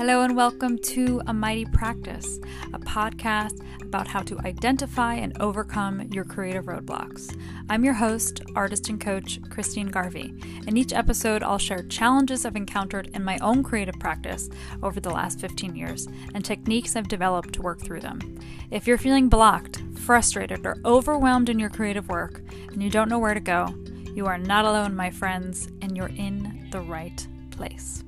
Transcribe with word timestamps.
Hello, 0.00 0.22
and 0.22 0.34
welcome 0.34 0.78
to 0.78 1.20
A 1.26 1.34
Mighty 1.34 1.66
Practice, 1.66 2.40
a 2.72 2.78
podcast 2.78 3.62
about 3.82 4.08
how 4.08 4.22
to 4.22 4.38
identify 4.46 5.12
and 5.16 5.38
overcome 5.42 6.08
your 6.10 6.24
creative 6.24 6.64
roadblocks. 6.64 7.38
I'm 7.68 7.84
your 7.84 7.92
host, 7.92 8.40
artist 8.54 8.88
and 8.88 8.98
coach, 8.98 9.38
Christine 9.50 9.88
Garvey. 9.88 10.32
In 10.66 10.78
each 10.78 10.94
episode, 10.94 11.42
I'll 11.42 11.58
share 11.58 11.82
challenges 11.82 12.46
I've 12.46 12.56
encountered 12.56 13.10
in 13.12 13.22
my 13.22 13.36
own 13.42 13.62
creative 13.62 14.00
practice 14.00 14.48
over 14.82 15.00
the 15.00 15.10
last 15.10 15.38
15 15.38 15.76
years 15.76 16.08
and 16.34 16.42
techniques 16.42 16.96
I've 16.96 17.08
developed 17.08 17.52
to 17.52 17.62
work 17.62 17.82
through 17.82 18.00
them. 18.00 18.38
If 18.70 18.86
you're 18.86 18.96
feeling 18.96 19.28
blocked, 19.28 19.82
frustrated, 19.96 20.64
or 20.64 20.78
overwhelmed 20.82 21.50
in 21.50 21.58
your 21.58 21.68
creative 21.68 22.08
work 22.08 22.40
and 22.72 22.82
you 22.82 22.88
don't 22.88 23.10
know 23.10 23.18
where 23.18 23.34
to 23.34 23.40
go, 23.40 23.66
you 24.14 24.24
are 24.24 24.38
not 24.38 24.64
alone, 24.64 24.96
my 24.96 25.10
friends, 25.10 25.68
and 25.82 25.94
you're 25.94 26.08
in 26.16 26.68
the 26.70 26.80
right 26.80 27.28
place. 27.50 28.02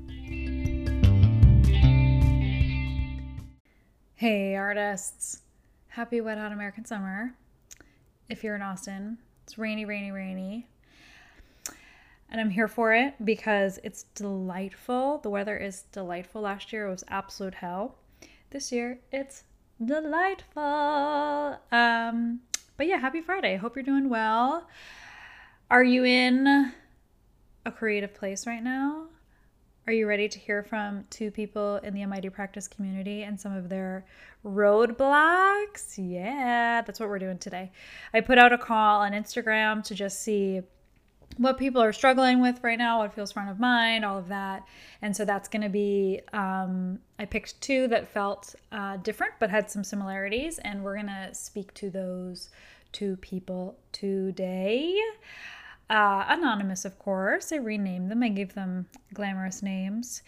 Hey, 4.22 4.54
artists. 4.54 5.42
Happy 5.88 6.20
wet 6.20 6.38
hot 6.38 6.52
American 6.52 6.84
summer. 6.84 7.34
If 8.28 8.44
you're 8.44 8.54
in 8.54 8.62
Austin, 8.62 9.18
it's 9.42 9.58
rainy, 9.58 9.84
rainy, 9.84 10.12
rainy. 10.12 10.68
And 12.30 12.40
I'm 12.40 12.50
here 12.50 12.68
for 12.68 12.94
it 12.94 13.14
because 13.24 13.80
it's 13.82 14.04
delightful. 14.14 15.18
The 15.18 15.28
weather 15.28 15.56
is 15.56 15.86
delightful. 15.90 16.42
Last 16.42 16.72
year 16.72 16.86
it 16.86 16.90
was 16.90 17.02
absolute 17.08 17.54
hell. 17.54 17.96
This 18.50 18.70
year 18.70 19.00
it's 19.10 19.42
delightful. 19.84 21.58
Um, 21.72 22.42
but 22.76 22.86
yeah, 22.86 22.98
happy 22.98 23.22
Friday. 23.22 23.56
Hope 23.56 23.74
you're 23.74 23.82
doing 23.82 24.08
well. 24.08 24.68
Are 25.68 25.82
you 25.82 26.04
in 26.04 26.72
a 27.66 27.72
creative 27.72 28.14
place 28.14 28.46
right 28.46 28.62
now? 28.62 29.08
Are 29.84 29.92
you 29.92 30.06
ready 30.06 30.28
to 30.28 30.38
hear 30.38 30.62
from 30.62 31.04
two 31.10 31.32
people 31.32 31.78
in 31.78 31.92
the 31.92 32.06
Mighty 32.06 32.28
Practice 32.28 32.68
community 32.68 33.24
and 33.24 33.40
some 33.40 33.52
of 33.52 33.68
their 33.68 34.04
roadblocks? 34.44 35.94
Yeah, 35.96 36.82
that's 36.82 37.00
what 37.00 37.08
we're 37.08 37.18
doing 37.18 37.38
today. 37.38 37.72
I 38.14 38.20
put 38.20 38.38
out 38.38 38.52
a 38.52 38.58
call 38.58 39.00
on 39.00 39.10
Instagram 39.10 39.82
to 39.82 39.94
just 39.96 40.22
see 40.22 40.60
what 41.36 41.58
people 41.58 41.82
are 41.82 41.92
struggling 41.92 42.40
with 42.40 42.62
right 42.62 42.78
now, 42.78 43.00
what 43.00 43.12
feels 43.12 43.32
front 43.32 43.50
of 43.50 43.58
mind, 43.58 44.04
all 44.04 44.18
of 44.18 44.28
that. 44.28 44.64
And 45.00 45.16
so 45.16 45.24
that's 45.24 45.48
going 45.48 45.62
to 45.62 45.68
be, 45.68 46.20
um, 46.32 47.00
I 47.18 47.24
picked 47.24 47.60
two 47.60 47.88
that 47.88 48.06
felt 48.06 48.54
uh, 48.70 48.98
different 48.98 49.32
but 49.40 49.50
had 49.50 49.68
some 49.68 49.82
similarities, 49.82 50.58
and 50.60 50.84
we're 50.84 50.94
going 50.94 51.08
to 51.08 51.34
speak 51.34 51.74
to 51.74 51.90
those 51.90 52.50
two 52.92 53.16
people 53.16 53.76
today. 53.90 54.96
Uh, 55.92 56.24
anonymous, 56.28 56.86
of 56.86 56.98
course. 56.98 57.52
I 57.52 57.56
renamed 57.56 58.10
them, 58.10 58.22
I 58.22 58.30
gave 58.30 58.54
them 58.54 58.86
glamorous 59.12 59.62
names, 59.62 60.22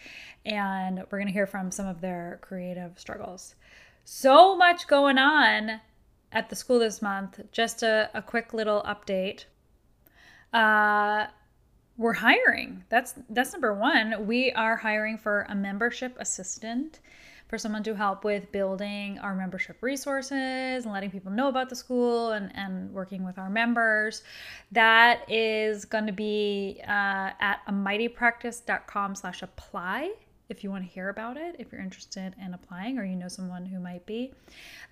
and 0.45 0.99
we're 1.09 1.17
going 1.17 1.25
to 1.25 1.33
hear 1.33 1.47
from 1.47 1.71
some 1.71 1.87
of 1.87 2.01
their 2.01 2.37
creative 2.41 2.99
struggles. 2.99 3.55
So 4.03 4.55
much 4.55 4.85
going 4.85 5.17
on 5.17 5.81
at 6.31 6.49
the 6.49 6.55
school 6.55 6.77
this 6.77 7.01
month. 7.01 7.39
Just 7.51 7.81
a, 7.81 8.11
a 8.13 8.21
quick 8.21 8.53
little 8.53 8.83
update. 8.83 9.45
Uh, 10.53 11.25
we're 11.97 12.13
hiring. 12.13 12.83
That's 12.89 13.15
that's 13.29 13.53
number 13.53 13.73
one. 13.73 14.27
We 14.27 14.51
are 14.51 14.75
hiring 14.75 15.17
for 15.17 15.47
a 15.49 15.55
membership 15.55 16.15
assistant 16.19 16.99
for 17.47 17.57
someone 17.57 17.83
to 17.83 17.95
help 17.95 18.23
with 18.23 18.51
building 18.51 19.19
our 19.19 19.35
membership 19.35 19.77
resources 19.81 20.83
and 20.83 20.91
letting 20.91 21.11
people 21.11 21.31
know 21.31 21.47
about 21.47 21.69
the 21.69 21.75
school 21.75 22.31
and, 22.31 22.51
and 22.55 22.91
working 22.91 23.23
with 23.23 23.37
our 23.37 23.49
members. 23.49 24.23
That 24.71 25.29
is 25.29 25.85
going 25.85 26.07
to 26.07 26.13
be 26.13 26.81
uh, 26.83 27.31
at 27.39 27.59
amightypractice.com 27.67 29.15
slash 29.15 29.41
apply 29.43 30.11
if 30.49 30.63
you 30.63 30.69
want 30.69 30.83
to 30.83 30.89
hear 30.89 31.09
about 31.09 31.37
it, 31.37 31.55
if 31.57 31.71
you're 31.71 31.81
interested 31.81 32.35
in 32.43 32.53
applying 32.53 32.99
or 32.99 33.03
you 33.03 33.15
know 33.15 33.27
someone 33.27 33.65
who 33.65 33.79
might 33.79 34.05
be. 34.05 34.31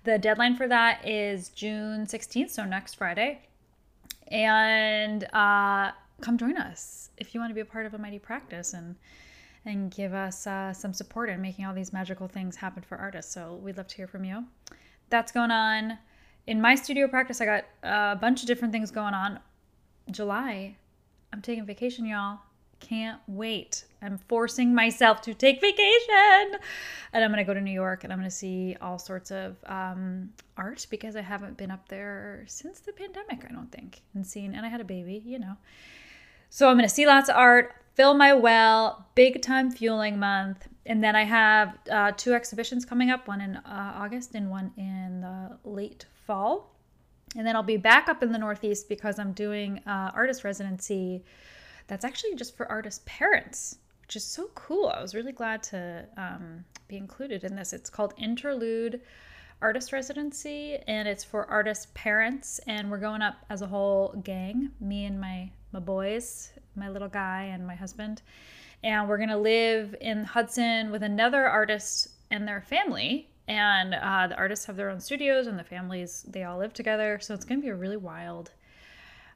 The 0.04 0.18
deadline 0.18 0.56
for 0.56 0.66
that 0.68 1.06
is 1.06 1.50
June 1.50 2.06
16th, 2.06 2.50
so 2.50 2.64
next 2.64 2.94
Friday. 2.94 3.40
And 4.28 5.24
uh, 5.32 5.92
come 6.20 6.38
join 6.38 6.56
us 6.56 7.10
if 7.18 7.34
you 7.34 7.40
want 7.40 7.50
to 7.50 7.54
be 7.54 7.60
a 7.60 7.64
part 7.64 7.86
of 7.86 7.94
a 7.94 7.98
mighty 7.98 8.18
practice 8.18 8.72
and 8.72 8.96
and 9.66 9.90
give 9.90 10.12
us 10.12 10.46
uh, 10.46 10.72
some 10.72 10.92
support 10.92 11.30
in 11.30 11.40
making 11.40 11.64
all 11.64 11.74
these 11.74 11.92
magical 11.92 12.28
things 12.28 12.56
happen 12.56 12.82
for 12.82 12.98
artists. 12.98 13.32
So 13.32 13.54
we'd 13.62 13.76
love 13.76 13.86
to 13.88 13.96
hear 13.96 14.06
from 14.06 14.24
you. 14.24 14.44
That's 15.10 15.32
going 15.32 15.50
on. 15.50 15.98
In 16.46 16.60
my 16.60 16.74
studio 16.74 17.08
practice, 17.08 17.40
I 17.40 17.46
got 17.46 17.64
a 17.82 18.16
bunch 18.16 18.42
of 18.42 18.46
different 18.46 18.72
things 18.72 18.90
going 18.90 19.14
on. 19.14 19.40
July, 20.10 20.76
I'm 21.32 21.40
taking 21.40 21.64
vacation, 21.64 22.04
y'all. 22.04 22.40
Can't 22.80 23.20
wait. 23.26 23.84
I'm 24.02 24.18
forcing 24.28 24.74
myself 24.74 25.22
to 25.22 25.32
take 25.32 25.60
vacation. 25.60 26.58
And 27.14 27.24
I'm 27.24 27.30
going 27.30 27.38
to 27.38 27.44
go 27.44 27.54
to 27.54 27.60
New 27.60 27.72
York 27.72 28.04
and 28.04 28.12
I'm 28.12 28.18
going 28.18 28.28
to 28.28 28.36
see 28.36 28.76
all 28.82 28.98
sorts 28.98 29.30
of 29.30 29.56
um, 29.66 30.30
art 30.58 30.86
because 30.90 31.16
I 31.16 31.22
haven't 31.22 31.56
been 31.56 31.70
up 31.70 31.88
there 31.88 32.44
since 32.46 32.80
the 32.80 32.92
pandemic, 32.92 33.46
I 33.48 33.52
don't 33.52 33.72
think. 33.72 34.02
And 34.14 34.26
seen, 34.26 34.54
and 34.54 34.66
I 34.66 34.68
had 34.68 34.82
a 34.82 34.84
baby, 34.84 35.22
you 35.24 35.38
know. 35.38 35.56
So 36.50 36.68
I'm 36.68 36.76
going 36.76 36.88
to 36.88 36.94
see 36.94 37.06
lots 37.06 37.28
of 37.30 37.36
art, 37.36 37.74
fill 37.94 38.14
my 38.14 38.32
well, 38.34 39.06
big 39.14 39.40
time 39.42 39.70
fueling 39.70 40.18
month. 40.18 40.68
And 40.86 41.02
then 41.02 41.16
I 41.16 41.24
have 41.24 41.78
uh, 41.90 42.12
two 42.16 42.34
exhibitions 42.34 42.84
coming 42.84 43.10
up 43.10 43.26
one 43.26 43.40
in 43.40 43.56
uh, 43.56 43.92
August 43.96 44.34
and 44.34 44.50
one 44.50 44.72
in 44.76 45.22
the 45.22 45.58
late 45.64 46.06
fall. 46.26 46.74
And 47.36 47.46
then 47.46 47.56
I'll 47.56 47.62
be 47.62 47.76
back 47.76 48.08
up 48.08 48.22
in 48.22 48.32
the 48.32 48.38
Northeast 48.38 48.88
because 48.88 49.18
I'm 49.18 49.32
doing 49.32 49.80
uh, 49.86 50.10
artist 50.14 50.44
residency 50.44 51.24
that's 51.86 52.04
actually 52.04 52.34
just 52.34 52.56
for 52.56 52.70
artist 52.70 53.04
parents, 53.06 53.78
which 54.02 54.16
is 54.16 54.24
so 54.24 54.50
cool. 54.54 54.88
I 54.88 55.02
was 55.02 55.14
really 55.14 55.32
glad 55.32 55.62
to 55.64 56.06
um, 56.16 56.64
be 56.86 56.96
included 56.96 57.44
in 57.44 57.56
this. 57.56 57.72
It's 57.72 57.90
called 57.90 58.14
Interlude 58.16 59.00
Artist 59.60 59.92
Residency, 59.92 60.78
and 60.86 61.08
it's 61.08 61.24
for 61.24 61.46
artist 61.50 61.92
parents. 61.94 62.60
And 62.66 62.90
we're 62.90 62.98
going 62.98 63.22
up 63.22 63.36
as 63.50 63.62
a 63.62 63.66
whole 63.66 64.14
gang, 64.24 64.70
me 64.80 65.06
and 65.06 65.20
my 65.20 65.50
my 65.72 65.80
boys, 65.80 66.52
my 66.76 66.88
little 66.88 67.08
guy, 67.08 67.44
and 67.44 67.66
my 67.66 67.74
husband. 67.74 68.22
And 68.82 69.08
we're 69.08 69.18
gonna 69.18 69.38
live 69.38 69.94
in 70.00 70.24
Hudson 70.24 70.90
with 70.90 71.02
another 71.02 71.46
artist 71.46 72.08
and 72.30 72.46
their 72.46 72.60
family. 72.60 73.28
And 73.46 73.94
uh, 73.94 74.26
the 74.28 74.36
artists 74.36 74.64
have 74.66 74.76
their 74.76 74.90
own 74.90 75.00
studios, 75.00 75.46
and 75.46 75.58
the 75.58 75.64
families 75.64 76.24
they 76.28 76.44
all 76.44 76.58
live 76.58 76.72
together. 76.72 77.18
So 77.20 77.34
it's 77.34 77.44
gonna 77.44 77.60
be 77.60 77.68
a 77.68 77.74
really 77.74 77.96
wild 77.96 78.50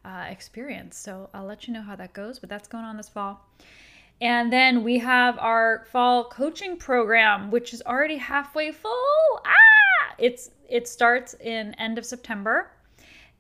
uh, 0.04 0.26
experience. 0.28 0.96
So 0.96 1.30
I'll 1.34 1.44
let 1.44 1.66
you 1.66 1.74
know 1.74 1.82
how 1.82 1.96
that 1.96 2.12
goes. 2.12 2.38
But 2.38 2.48
that's 2.48 2.68
going 2.68 2.84
on 2.84 2.96
this 2.96 3.08
fall. 3.08 3.46
And 4.20 4.52
then 4.52 4.82
we 4.82 4.98
have 4.98 5.38
our 5.38 5.86
fall 5.92 6.24
coaching 6.24 6.76
program, 6.76 7.50
which 7.50 7.72
is 7.72 7.82
already 7.82 8.16
halfway 8.16 8.72
full. 8.72 9.40
Ah, 9.46 10.14
it's 10.18 10.50
it 10.68 10.88
starts 10.88 11.34
in 11.34 11.74
end 11.74 11.98
of 11.98 12.04
September. 12.04 12.72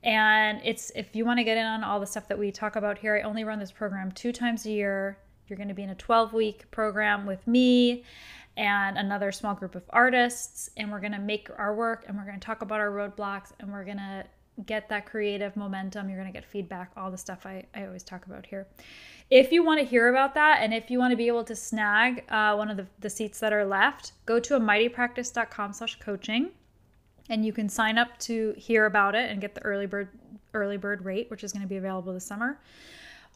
And 0.02 0.60
it's 0.64 0.92
if 0.94 1.16
you 1.16 1.24
want 1.24 1.38
to 1.38 1.44
get 1.44 1.56
in 1.56 1.66
on 1.66 1.82
all 1.82 1.98
the 1.98 2.06
stuff 2.06 2.28
that 2.28 2.38
we 2.38 2.52
talk 2.52 2.76
about 2.76 2.98
here, 2.98 3.16
I 3.16 3.22
only 3.22 3.44
run 3.44 3.58
this 3.58 3.72
program 3.72 4.12
two 4.12 4.32
times 4.32 4.64
a 4.66 4.70
year. 4.70 5.18
You're 5.48 5.56
going 5.56 5.68
to 5.68 5.74
be 5.74 5.82
in 5.82 5.90
a 5.90 5.94
12 5.94 6.32
week 6.32 6.70
program 6.70 7.26
with 7.26 7.46
me 7.46 8.04
and 8.56 8.98
another 8.98 9.32
small 9.32 9.54
group 9.54 9.74
of 9.74 9.82
artists. 9.90 10.70
And 10.76 10.90
we're 10.90 11.00
going 11.00 11.12
to 11.12 11.18
make 11.18 11.48
our 11.56 11.74
work 11.74 12.04
and 12.06 12.16
we're 12.16 12.24
going 12.24 12.38
to 12.38 12.44
talk 12.44 12.62
about 12.62 12.80
our 12.80 12.90
roadblocks 12.90 13.52
and 13.58 13.72
we're 13.72 13.84
going 13.84 13.98
to 13.98 14.24
get 14.66 14.88
that 14.88 15.06
creative 15.06 15.56
momentum. 15.56 16.08
You're 16.08 16.18
going 16.18 16.32
to 16.32 16.36
get 16.36 16.44
feedback, 16.44 16.90
all 16.96 17.10
the 17.10 17.18
stuff 17.18 17.46
I, 17.46 17.64
I 17.74 17.86
always 17.86 18.02
talk 18.02 18.26
about 18.26 18.46
here. 18.46 18.66
If 19.30 19.52
you 19.52 19.62
want 19.62 19.78
to 19.80 19.86
hear 19.86 20.08
about 20.08 20.34
that 20.34 20.60
and 20.62 20.72
if 20.74 20.90
you 20.90 20.98
want 20.98 21.12
to 21.12 21.16
be 21.16 21.28
able 21.28 21.44
to 21.44 21.54
snag 21.54 22.24
uh, 22.28 22.54
one 22.54 22.70
of 22.70 22.76
the, 22.76 22.86
the 23.00 23.10
seats 23.10 23.38
that 23.40 23.52
are 23.52 23.64
left, 23.64 24.12
go 24.26 24.40
to 24.40 24.54
amightypractice.com 24.58 25.72
slash 25.72 25.98
coaching 26.00 26.50
and 27.28 27.44
you 27.44 27.52
can 27.52 27.68
sign 27.68 27.98
up 27.98 28.18
to 28.18 28.54
hear 28.56 28.86
about 28.86 29.14
it 29.14 29.30
and 29.30 29.40
get 29.40 29.54
the 29.54 29.62
early 29.62 29.86
bird 29.86 30.08
early 30.54 30.76
bird 30.76 31.04
rate 31.04 31.30
which 31.30 31.44
is 31.44 31.52
going 31.52 31.62
to 31.62 31.68
be 31.68 31.76
available 31.76 32.12
this 32.12 32.24
summer 32.24 32.58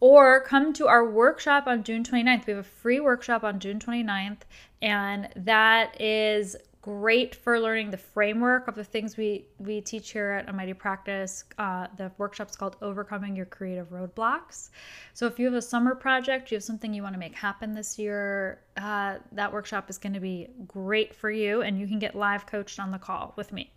or 0.03 0.41
come 0.41 0.73
to 0.73 0.89
our 0.89 1.09
workshop 1.09 1.69
on 1.69 1.85
June 1.85 2.03
29th. 2.03 2.47
We 2.47 2.55
have 2.55 2.65
a 2.65 2.69
free 2.69 2.99
workshop 2.99 3.45
on 3.45 3.61
June 3.61 3.79
29th, 3.79 4.41
and 4.83 5.29
that 5.37 6.01
is 6.01 6.57
great 6.81 7.37
for 7.37 7.61
learning 7.61 7.93
the 7.93 7.97
framework 7.97 8.67
of 8.67 8.75
the 8.75 8.83
things 8.83 9.17
we 9.17 9.47
we 9.59 9.81
teach 9.81 10.11
here 10.11 10.31
at 10.33 10.53
Mighty 10.53 10.75
Practice. 10.75 11.45
Uh, 11.57 11.87
the 11.97 12.11
workshop's 12.19 12.57
called 12.57 12.75
Overcoming 12.83 13.37
Your 13.37 13.47
Creative 13.47 13.89
Roadblocks. 13.91 14.71
So 15.15 15.27
if 15.29 15.39
you 15.39 15.47
have 15.47 15.55
a 15.55 15.63
summer 15.63 15.95
project, 15.95 16.51
you 16.51 16.57
have 16.57 16.65
something 16.65 16.93
you 16.93 17.05
want 17.05 17.15
to 17.15 17.21
make 17.21 17.37
happen 17.37 17.73
this 17.73 17.97
year, 17.97 18.59
uh, 18.79 19.19
that 19.31 19.53
workshop 19.53 19.89
is 19.89 19.99
going 19.99 20.15
to 20.15 20.21
be 20.21 20.49
great 20.67 21.15
for 21.15 21.31
you, 21.31 21.63
and 21.63 21.79
you 21.79 21.87
can 21.87 22.01
get 22.01 22.17
live 22.17 22.45
coached 22.45 22.81
on 22.81 22.91
the 22.91 22.99
call 22.99 23.35
with 23.37 23.53
me. 23.53 23.71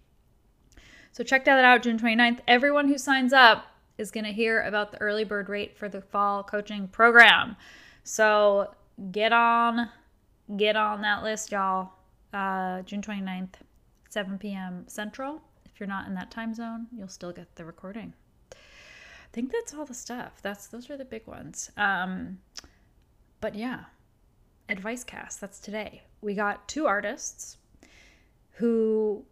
So 1.15 1.23
check 1.23 1.45
that 1.45 1.63
out 1.63 1.81
June 1.81 1.97
29th. 1.97 2.39
Everyone 2.45 2.89
who 2.89 2.97
signs 2.97 3.31
up 3.31 3.67
is 3.97 4.11
going 4.11 4.25
to 4.25 4.33
hear 4.33 4.61
about 4.63 4.91
the 4.91 4.97
early 4.97 5.23
bird 5.23 5.47
rate 5.47 5.77
for 5.77 5.87
the 5.87 6.01
fall 6.01 6.43
coaching 6.43 6.89
program. 6.89 7.55
So 8.03 8.75
get 9.13 9.31
on 9.31 9.89
get 10.57 10.75
on 10.75 11.01
that 11.03 11.23
list, 11.23 11.53
y'all. 11.53 11.91
Uh, 12.33 12.81
June 12.81 13.01
29th, 13.01 13.53
7 14.09 14.37
p.m. 14.37 14.83
Central. 14.87 15.41
If 15.73 15.79
you're 15.79 15.87
not 15.87 16.05
in 16.05 16.15
that 16.15 16.31
time 16.31 16.53
zone, 16.53 16.87
you'll 16.93 17.07
still 17.07 17.31
get 17.31 17.55
the 17.55 17.63
recording. 17.63 18.13
I 18.51 18.57
think 19.31 19.53
that's 19.53 19.73
all 19.73 19.85
the 19.85 19.93
stuff. 19.93 20.41
That's 20.41 20.67
those 20.67 20.89
are 20.89 20.97
the 20.97 21.05
big 21.05 21.25
ones. 21.27 21.71
Um, 21.77 22.39
but 23.39 23.55
yeah, 23.55 23.85
advice 24.67 25.05
cast. 25.05 25.39
That's 25.39 25.61
today. 25.61 26.01
We 26.19 26.33
got 26.33 26.67
two 26.67 26.87
artists 26.87 27.55
who 28.55 29.23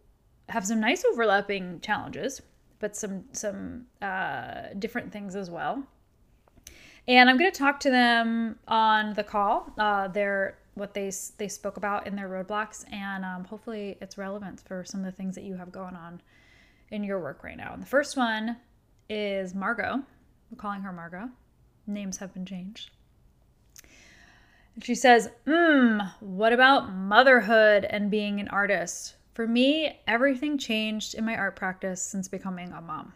have 0.48 0.66
some 0.66 0.80
nice 0.80 1.04
overlapping 1.04 1.80
challenges, 1.80 2.42
but 2.80 2.96
some 2.96 3.24
some 3.32 3.86
uh, 4.02 4.68
different 4.78 5.12
things 5.12 5.36
as 5.36 5.50
well. 5.50 5.82
And 7.06 7.28
I'm 7.28 7.36
going 7.36 7.52
to 7.52 7.58
talk 7.58 7.80
to 7.80 7.90
them 7.90 8.58
on 8.66 9.14
the 9.14 9.24
call. 9.24 9.72
Uh, 9.78 10.08
their 10.08 10.58
what 10.74 10.94
they 10.94 11.10
they 11.38 11.48
spoke 11.48 11.76
about 11.76 12.06
in 12.06 12.16
their 12.16 12.28
roadblocks, 12.28 12.84
and 12.92 13.24
um, 13.24 13.44
hopefully 13.44 13.96
it's 14.00 14.18
relevant 14.18 14.60
for 14.60 14.84
some 14.84 15.00
of 15.00 15.06
the 15.06 15.12
things 15.12 15.34
that 15.34 15.44
you 15.44 15.56
have 15.56 15.72
going 15.72 15.94
on 15.94 16.20
in 16.90 17.04
your 17.04 17.20
work 17.20 17.42
right 17.44 17.56
now. 17.56 17.72
And 17.72 17.82
the 17.82 17.86
first 17.86 18.16
one 18.16 18.56
is 19.08 19.54
Margot. 19.54 20.02
We're 20.50 20.56
calling 20.56 20.82
her 20.82 20.92
Margot. 20.92 21.30
Names 21.86 22.18
have 22.18 22.32
been 22.32 22.46
changed. 22.46 22.90
She 24.82 24.94
says, 24.94 25.30
Mmm, 25.46 26.12
what 26.20 26.52
about 26.52 26.92
motherhood 26.92 27.84
and 27.84 28.10
being 28.10 28.40
an 28.40 28.48
artist? 28.48 29.14
For 29.34 29.48
me, 29.48 29.98
everything 30.06 30.58
changed 30.58 31.16
in 31.16 31.24
my 31.24 31.36
art 31.36 31.56
practice 31.56 32.00
since 32.00 32.28
becoming 32.28 32.70
a 32.70 32.80
mom. 32.80 33.14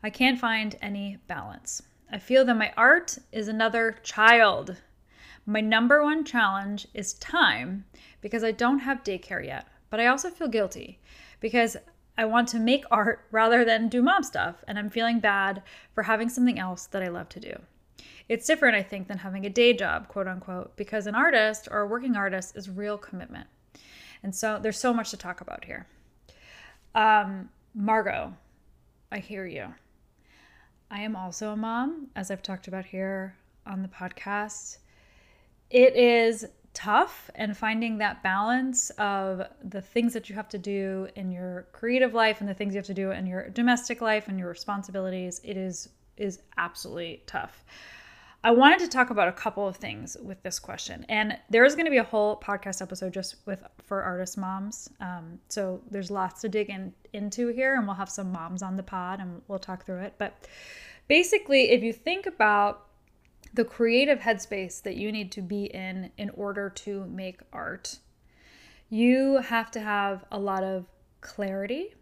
I 0.00 0.08
can't 0.08 0.38
find 0.38 0.76
any 0.80 1.18
balance. 1.26 1.82
I 2.12 2.18
feel 2.18 2.44
that 2.44 2.56
my 2.56 2.72
art 2.76 3.18
is 3.32 3.48
another 3.48 3.96
child. 4.04 4.76
My 5.44 5.60
number 5.60 6.00
one 6.00 6.24
challenge 6.24 6.86
is 6.94 7.14
time 7.14 7.84
because 8.20 8.44
I 8.44 8.52
don't 8.52 8.78
have 8.78 9.02
daycare 9.02 9.44
yet, 9.44 9.66
but 9.90 9.98
I 9.98 10.06
also 10.06 10.30
feel 10.30 10.46
guilty 10.46 11.00
because 11.40 11.76
I 12.16 12.24
want 12.24 12.46
to 12.50 12.60
make 12.60 12.84
art 12.92 13.26
rather 13.32 13.64
than 13.64 13.88
do 13.88 14.00
mom 14.00 14.22
stuff, 14.22 14.62
and 14.68 14.78
I'm 14.78 14.90
feeling 14.90 15.18
bad 15.18 15.64
for 15.92 16.04
having 16.04 16.28
something 16.28 16.60
else 16.60 16.86
that 16.86 17.02
I 17.02 17.08
love 17.08 17.28
to 17.30 17.40
do. 17.40 17.58
It's 18.28 18.46
different, 18.46 18.76
I 18.76 18.82
think, 18.84 19.08
than 19.08 19.18
having 19.18 19.44
a 19.44 19.50
day 19.50 19.72
job, 19.72 20.06
quote 20.06 20.28
unquote, 20.28 20.76
because 20.76 21.08
an 21.08 21.16
artist 21.16 21.66
or 21.68 21.80
a 21.80 21.86
working 21.88 22.14
artist 22.14 22.56
is 22.56 22.70
real 22.70 22.96
commitment. 22.96 23.48
And 24.22 24.34
so 24.34 24.58
there's 24.60 24.78
so 24.78 24.94
much 24.94 25.10
to 25.10 25.16
talk 25.16 25.40
about 25.40 25.64
here. 25.64 25.86
Um, 26.94 27.48
Margot, 27.74 28.34
I 29.10 29.18
hear 29.18 29.46
you. 29.46 29.74
I 30.90 31.00
am 31.00 31.16
also 31.16 31.52
a 31.52 31.56
mom, 31.56 32.08
as 32.14 32.30
I've 32.30 32.42
talked 32.42 32.68
about 32.68 32.84
here 32.84 33.34
on 33.66 33.82
the 33.82 33.88
podcast. 33.88 34.78
It 35.70 35.96
is 35.96 36.44
tough 36.74 37.30
and 37.34 37.56
finding 37.56 37.98
that 37.98 38.22
balance 38.22 38.90
of 38.90 39.42
the 39.62 39.80
things 39.80 40.12
that 40.14 40.28
you 40.28 40.34
have 40.34 40.48
to 40.48 40.58
do 40.58 41.08
in 41.16 41.30
your 41.30 41.66
creative 41.72 42.14
life 42.14 42.40
and 42.40 42.48
the 42.48 42.54
things 42.54 42.74
you 42.74 42.78
have 42.78 42.86
to 42.86 42.94
do 42.94 43.10
in 43.10 43.26
your 43.26 43.50
domestic 43.50 44.00
life 44.00 44.28
and 44.28 44.38
your 44.38 44.48
responsibilities 44.48 45.40
it 45.44 45.56
is 45.56 45.90
is 46.16 46.40
absolutely 46.56 47.22
tough 47.26 47.64
I 48.44 48.50
wanted 48.50 48.80
to 48.80 48.88
talk 48.88 49.10
about 49.10 49.28
a 49.28 49.32
couple 49.32 49.68
of 49.68 49.76
things 49.76 50.16
with 50.20 50.42
this 50.42 50.58
question, 50.58 51.06
and 51.08 51.38
there 51.48 51.64
is 51.64 51.76
going 51.76 51.84
to 51.84 51.92
be 51.92 51.98
a 51.98 52.04
whole 52.04 52.40
podcast 52.40 52.82
episode 52.82 53.14
just 53.14 53.36
with 53.46 53.62
for 53.84 54.02
artist 54.02 54.36
moms. 54.36 54.90
Um, 55.00 55.38
so 55.48 55.80
there's 55.90 56.10
lots 56.10 56.40
to 56.40 56.48
dig 56.48 56.68
in, 56.68 56.92
into 57.12 57.48
here, 57.48 57.76
and 57.76 57.86
we'll 57.86 57.94
have 57.94 58.10
some 58.10 58.32
moms 58.32 58.60
on 58.60 58.76
the 58.76 58.82
pod, 58.82 59.20
and 59.20 59.42
we'll 59.46 59.60
talk 59.60 59.86
through 59.86 60.00
it. 60.00 60.14
But 60.18 60.48
basically, 61.06 61.70
if 61.70 61.84
you 61.84 61.92
think 61.92 62.26
about 62.26 62.88
the 63.54 63.64
creative 63.64 64.18
headspace 64.18 64.82
that 64.82 64.96
you 64.96 65.12
need 65.12 65.30
to 65.32 65.40
be 65.40 65.66
in 65.66 66.10
in 66.18 66.30
order 66.30 66.68
to 66.68 67.06
make 67.06 67.40
art, 67.52 68.00
you 68.90 69.36
have 69.36 69.70
to 69.70 69.80
have 69.80 70.24
a 70.32 70.38
lot 70.38 70.64
of 70.64 70.86
clarity 71.20 71.94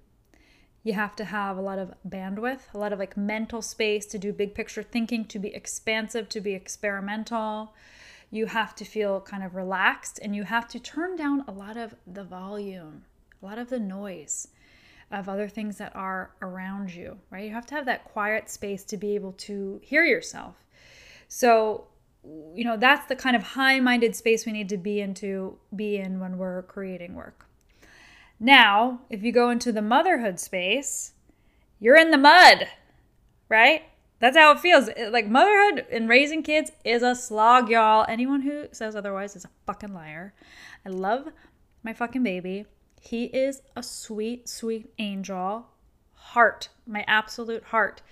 you 0.83 0.95
have 0.95 1.15
to 1.17 1.25
have 1.25 1.57
a 1.57 1.61
lot 1.61 1.79
of 1.79 1.93
bandwidth, 2.09 2.61
a 2.73 2.79
lot 2.79 2.93
of 2.93 2.99
like 2.99 3.17
mental 3.17 3.61
space 3.61 4.07
to 4.07 4.19
do 4.19 4.33
big 4.33 4.55
picture 4.55 4.83
thinking, 4.83 5.25
to 5.27 5.39
be 5.39 5.55
expansive, 5.55 6.29
to 6.31 6.41
be 6.41 6.55
experimental. 6.55 7.75
You 8.31 8.47
have 8.47 8.75
to 8.77 8.85
feel 8.85 9.21
kind 9.21 9.43
of 9.43 9.55
relaxed 9.55 10.19
and 10.23 10.35
you 10.35 10.45
have 10.45 10.69
to 10.69 10.79
turn 10.79 11.17
down 11.17 11.45
a 11.47 11.53
lot 11.53 11.77
of 11.77 11.95
the 12.07 12.25
volume, 12.25 13.05
a 13.43 13.47
lot 13.47 13.59
of 13.59 13.69
the 13.69 13.81
noise 13.81 14.49
of 15.11 15.29
other 15.29 15.49
things 15.49 15.77
that 15.79 15.95
are 15.97 16.31
around 16.41 16.95
you, 16.95 17.19
right? 17.31 17.45
You 17.45 17.53
have 17.53 17.67
to 17.67 17.75
have 17.75 17.87
that 17.87 18.05
quiet 18.05 18.49
space 18.49 18.85
to 18.85 18.97
be 18.97 19.17
able 19.17 19.33
to 19.33 19.81
hear 19.83 20.05
yourself. 20.05 20.55
So, 21.29 21.89
you 22.55 22.65
know, 22.65 22.77
that's 22.77 23.07
the 23.07 23.17
kind 23.17 23.35
of 23.35 23.43
high-minded 23.43 24.15
space 24.15 24.47
we 24.47 24.53
need 24.53 24.69
to 24.69 24.77
be 24.77 25.01
into 25.01 25.59
be 25.75 25.97
in 25.97 26.21
when 26.21 26.39
we're 26.39 26.63
creating 26.63 27.15
work. 27.15 27.47
Now, 28.41 29.01
if 29.11 29.23
you 29.23 29.33
go 29.33 29.51
into 29.51 29.71
the 29.71 29.83
motherhood 29.83 30.41
space, 30.41 31.13
you're 31.79 31.97
in 31.97 32.11
the 32.11 32.17
mud, 32.17 32.69
right? 33.51 33.83
That's 34.19 34.37
how 34.37 34.53
it 34.53 34.61
feels. 34.61 34.89
Like 35.11 35.29
motherhood 35.29 35.87
and 35.93 36.09
raising 36.09 36.43
kids 36.43 36.73
is 36.83 37.03
a 37.03 37.15
slog, 37.15 37.69
y'all. 37.69 38.07
Anyone 38.09 38.41
who 38.41 38.65
says 38.73 38.97
otherwise 38.97 39.37
is 39.37 39.45
a 39.45 39.51
fucking 39.67 39.93
liar. 39.93 40.33
I 40.87 40.89
love 40.89 41.29
my 41.83 41.93
fucking 41.93 42.23
baby. 42.23 42.65
He 43.01 43.25
is 43.25 43.61
a 43.77 43.83
sweet, 43.83 44.49
sweet 44.49 44.91
angel. 44.99 45.67
Heart, 46.15 46.71
my 46.87 47.05
absolute 47.07 47.65
heart. 47.65 48.03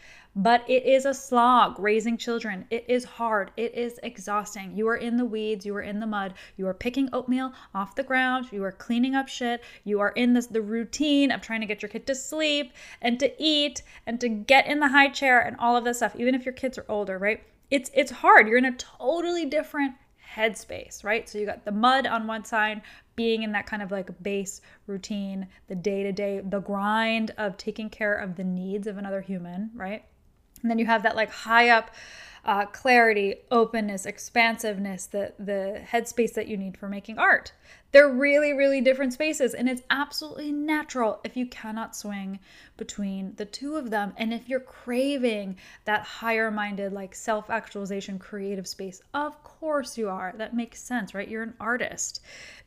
But 0.41 0.63
it 0.71 0.85
is 0.85 1.05
a 1.05 1.15
slog 1.15 1.81
raising 1.81 2.17
children. 2.17 2.65
It 2.71 2.85
is 2.87 3.03
hard. 3.03 3.51
It 3.57 3.75
is 3.75 3.99
exhausting. 4.05 4.77
You 4.77 4.87
are 4.87 4.97
in 4.97 5.17
the 5.17 5.25
weeds. 5.25 5.67
You 5.67 5.75
are 5.75 5.83
in 5.83 5.99
the 5.99 6.07
mud. 6.07 6.35
You 6.57 6.69
are 6.69 6.75
picking 6.75 7.09
oatmeal 7.13 7.53
off 7.75 7.97
the 7.97 8.05
ground. 8.05 8.53
You 8.53 8.63
are 8.63 8.71
cleaning 8.71 9.17
up 9.17 9.27
shit. 9.27 9.65
You 9.83 9.99
are 9.99 10.11
in 10.11 10.35
this 10.35 10.47
the 10.47 10.63
routine 10.63 11.33
of 11.33 11.41
trying 11.41 11.61
to 11.63 11.67
get 11.67 11.83
your 11.83 11.89
kid 11.89 12.07
to 12.07 12.15
sleep 12.15 12.73
and 13.03 13.19
to 13.19 13.35
eat 13.43 13.83
and 14.07 14.21
to 14.21 14.29
get 14.29 14.69
in 14.69 14.79
the 14.79 14.91
high 14.91 15.09
chair 15.09 15.41
and 15.41 15.57
all 15.59 15.77
of 15.77 15.83
this 15.83 15.97
stuff. 15.97 16.15
Even 16.15 16.37
if 16.37 16.47
your 16.47 16.55
kids 16.55 16.79
are 16.79 16.87
older, 16.89 17.19
right? 17.19 17.43
It's 17.73 17.91
it's 17.93 18.13
hard. 18.13 18.47
You're 18.47 18.59
in 18.59 18.65
a 18.65 18.77
totally 18.77 19.45
different 19.45 19.97
headspace, 20.37 21.03
right? 21.03 21.29
So 21.29 21.39
you 21.39 21.47
got 21.47 21.65
the 21.65 21.73
mud 21.73 22.07
on 22.07 22.29
one 22.29 22.45
side, 22.45 22.83
being 23.17 23.43
in 23.43 23.51
that 23.51 23.67
kind 23.67 23.83
of 23.83 23.91
like 23.91 24.23
base 24.23 24.61
routine, 24.87 25.49
the 25.67 25.75
day 25.75 26.05
to 26.05 26.13
day, 26.13 26.43
the 26.49 26.61
grind 26.61 27.33
of 27.39 27.57
taking 27.57 27.91
care 27.91 28.15
of 28.15 28.37
the 28.37 28.45
needs 28.45 28.87
of 28.87 28.99
another 28.99 29.21
human, 29.21 29.73
right? 29.75 30.05
And 30.63 30.71
then 30.71 30.79
you 30.79 30.87
have 30.87 31.03
that 31.03 31.17
like 31.17 31.31
high 31.31 31.69
up 31.69 31.91
uh, 32.45 32.65
clarity, 32.67 33.35
openness, 33.51 34.07
expansiveness, 34.07 35.07
the 35.07 35.35
the 35.39 35.83
headspace 35.87 36.33
that 36.33 36.49
you 36.49 36.57
need 36.57 36.77
for 36.77 36.89
making 36.89 37.19
art. 37.19 37.53
They're 37.91 38.09
really, 38.09 38.53
really 38.53 38.81
different 38.81 39.13
spaces, 39.15 39.55
and 39.55 39.69
it's 39.69 39.83
absolutely 39.91 40.53
natural 40.53 41.21
if 41.25 41.37
you 41.37 41.47
cannot 41.47 41.97
swing 41.97 42.39
between 42.77 43.35
the 43.37 43.47
two 43.47 43.77
of 43.77 43.91
them. 43.91 44.13
And 44.17 44.33
if 44.33 44.49
you're 44.49 44.61
craving 44.61 45.57
that 45.85 46.03
higher 46.03 46.51
minded, 46.51 46.93
like 46.93 47.15
self 47.15 47.51
actualization, 47.51 48.19
creative 48.19 48.67
space, 48.67 49.03
of 49.15 49.43
course 49.43 49.99
you 49.99 50.09
are. 50.09 50.35
That 50.37 50.55
makes 50.55 50.83
sense, 50.83 51.15
right? 51.15 51.29
You're 51.29 51.43
an 51.43 51.55
artist. 51.61 52.21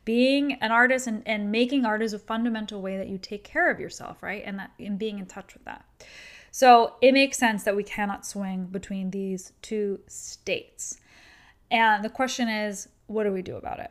Being 0.04 0.54
an 0.54 0.70
artist 0.72 1.06
and, 1.06 1.22
and 1.26 1.52
making 1.52 1.84
art 1.84 2.02
is 2.02 2.12
a 2.12 2.18
fundamental 2.18 2.82
way 2.82 2.96
that 2.98 3.08
you 3.08 3.18
take 3.18 3.44
care 3.44 3.70
of 3.70 3.80
yourself, 3.80 4.22
right? 4.22 4.42
And 4.44 4.58
that 4.58 4.70
and 4.78 4.98
being 4.98 5.18
in 5.18 5.26
touch 5.26 5.54
with 5.54 5.64
that. 5.64 5.84
So 6.52 6.94
it 7.00 7.12
makes 7.12 7.38
sense 7.38 7.64
that 7.64 7.74
we 7.74 7.82
cannot 7.82 8.26
swing 8.26 8.66
between 8.66 9.10
these 9.10 9.52
two 9.62 10.00
states. 10.06 10.98
And 11.70 12.04
the 12.04 12.10
question 12.10 12.48
is, 12.48 12.88
what 13.06 13.24
do 13.24 13.32
we 13.32 13.40
do 13.40 13.56
about 13.56 13.80
it? 13.80 13.90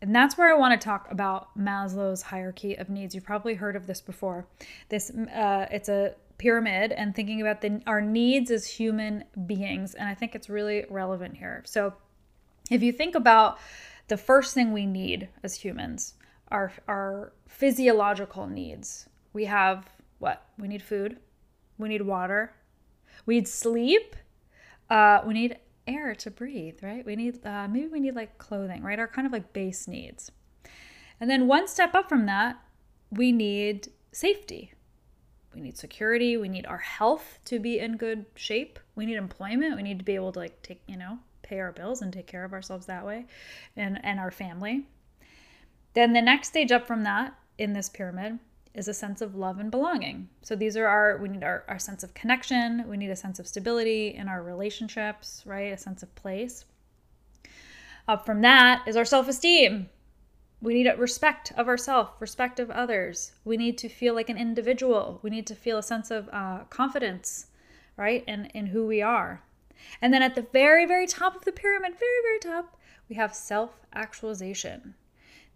And 0.00 0.14
that's 0.14 0.38
where 0.38 0.52
I 0.52 0.56
want 0.56 0.80
to 0.80 0.84
talk 0.84 1.10
about 1.10 1.56
Maslow's 1.58 2.22
hierarchy 2.22 2.76
of 2.76 2.88
needs. 2.88 3.14
You've 3.14 3.24
probably 3.24 3.54
heard 3.54 3.74
of 3.74 3.88
this 3.88 4.00
before. 4.00 4.46
This 4.88 5.10
uh, 5.10 5.66
it's 5.70 5.88
a 5.88 6.14
pyramid 6.38 6.92
and 6.92 7.14
thinking 7.14 7.40
about 7.40 7.60
the, 7.60 7.80
our 7.86 8.00
needs 8.00 8.50
as 8.50 8.66
human 8.66 9.24
beings, 9.46 9.94
and 9.94 10.08
I 10.08 10.14
think 10.14 10.34
it's 10.34 10.48
really 10.48 10.84
relevant 10.90 11.36
here. 11.36 11.62
So, 11.66 11.94
if 12.68 12.82
you 12.82 12.92
think 12.92 13.14
about 13.14 13.58
the 14.08 14.16
first 14.16 14.54
thing 14.54 14.72
we 14.72 14.86
need 14.86 15.28
as 15.44 15.54
humans, 15.54 16.14
our 16.48 16.72
our 16.88 17.32
physiological 17.46 18.48
needs, 18.48 19.08
we 19.32 19.44
have 19.44 19.88
what? 20.18 20.44
We 20.58 20.66
need 20.66 20.82
food, 20.82 21.18
we 21.82 21.88
need 21.88 22.02
water. 22.02 22.54
We 23.26 23.34
need 23.34 23.48
sleep. 23.48 24.16
Uh, 24.88 25.20
we 25.26 25.34
need 25.34 25.56
air 25.86 26.14
to 26.14 26.30
breathe, 26.30 26.82
right? 26.82 27.04
We 27.04 27.16
need, 27.16 27.44
uh, 27.44 27.68
maybe 27.68 27.88
we 27.88 28.00
need 28.00 28.14
like 28.14 28.38
clothing, 28.38 28.82
right? 28.82 28.98
Our 28.98 29.08
kind 29.08 29.26
of 29.26 29.32
like 29.32 29.52
base 29.52 29.88
needs. 29.88 30.30
And 31.20 31.30
then 31.30 31.46
one 31.46 31.68
step 31.68 31.94
up 31.94 32.08
from 32.08 32.26
that, 32.26 32.60
we 33.10 33.32
need 33.32 33.88
safety. 34.12 34.72
We 35.54 35.60
need 35.60 35.76
security. 35.76 36.36
We 36.36 36.48
need 36.48 36.66
our 36.66 36.78
health 36.78 37.38
to 37.46 37.58
be 37.58 37.78
in 37.78 37.96
good 37.96 38.26
shape. 38.34 38.78
We 38.94 39.06
need 39.06 39.16
employment. 39.16 39.76
We 39.76 39.82
need 39.82 39.98
to 39.98 40.04
be 40.04 40.14
able 40.14 40.32
to 40.32 40.38
like 40.38 40.62
take, 40.62 40.82
you 40.86 40.96
know, 40.96 41.18
pay 41.42 41.60
our 41.60 41.72
bills 41.72 42.02
and 42.02 42.12
take 42.12 42.26
care 42.26 42.44
of 42.44 42.52
ourselves 42.52 42.86
that 42.86 43.04
way 43.04 43.26
and, 43.76 44.02
and 44.04 44.18
our 44.18 44.30
family. 44.30 44.86
Then 45.94 46.12
the 46.12 46.22
next 46.22 46.48
stage 46.48 46.72
up 46.72 46.86
from 46.86 47.02
that 47.04 47.34
in 47.58 47.74
this 47.74 47.88
pyramid 47.88 48.38
is 48.74 48.88
a 48.88 48.94
sense 48.94 49.20
of 49.20 49.34
love 49.34 49.58
and 49.58 49.70
belonging. 49.70 50.28
So 50.42 50.56
these 50.56 50.76
are 50.76 50.86
our, 50.86 51.18
we 51.18 51.28
need 51.28 51.44
our, 51.44 51.64
our 51.68 51.78
sense 51.78 52.02
of 52.02 52.14
connection, 52.14 52.88
we 52.88 52.96
need 52.96 53.10
a 53.10 53.16
sense 53.16 53.38
of 53.38 53.46
stability 53.46 54.14
in 54.14 54.28
our 54.28 54.42
relationships, 54.42 55.42
right? 55.44 55.72
A 55.72 55.76
sense 55.76 56.02
of 56.02 56.14
place. 56.14 56.64
Up 58.08 58.26
from 58.26 58.40
that 58.40 58.82
is 58.86 58.96
our 58.96 59.04
self 59.04 59.28
esteem. 59.28 59.88
We 60.60 60.74
need 60.74 60.90
respect 60.96 61.52
of 61.56 61.68
ourselves, 61.68 62.10
respect 62.20 62.60
of 62.60 62.70
others. 62.70 63.32
We 63.44 63.56
need 63.56 63.76
to 63.78 63.88
feel 63.88 64.14
like 64.14 64.28
an 64.28 64.38
individual. 64.38 65.18
We 65.22 65.30
need 65.30 65.46
to 65.48 65.54
feel 65.54 65.78
a 65.78 65.82
sense 65.82 66.10
of 66.10 66.28
uh, 66.32 66.64
confidence, 66.70 67.46
right? 67.96 68.24
In, 68.26 68.46
in 68.46 68.66
who 68.66 68.86
we 68.86 69.02
are. 69.02 69.42
And 70.00 70.14
then 70.14 70.22
at 70.22 70.34
the 70.34 70.46
very, 70.52 70.86
very 70.86 71.06
top 71.06 71.34
of 71.34 71.44
the 71.44 71.52
pyramid, 71.52 71.98
very, 71.98 72.22
very 72.22 72.38
top, 72.38 72.76
we 73.08 73.16
have 73.16 73.34
self 73.34 73.80
actualization. 73.92 74.94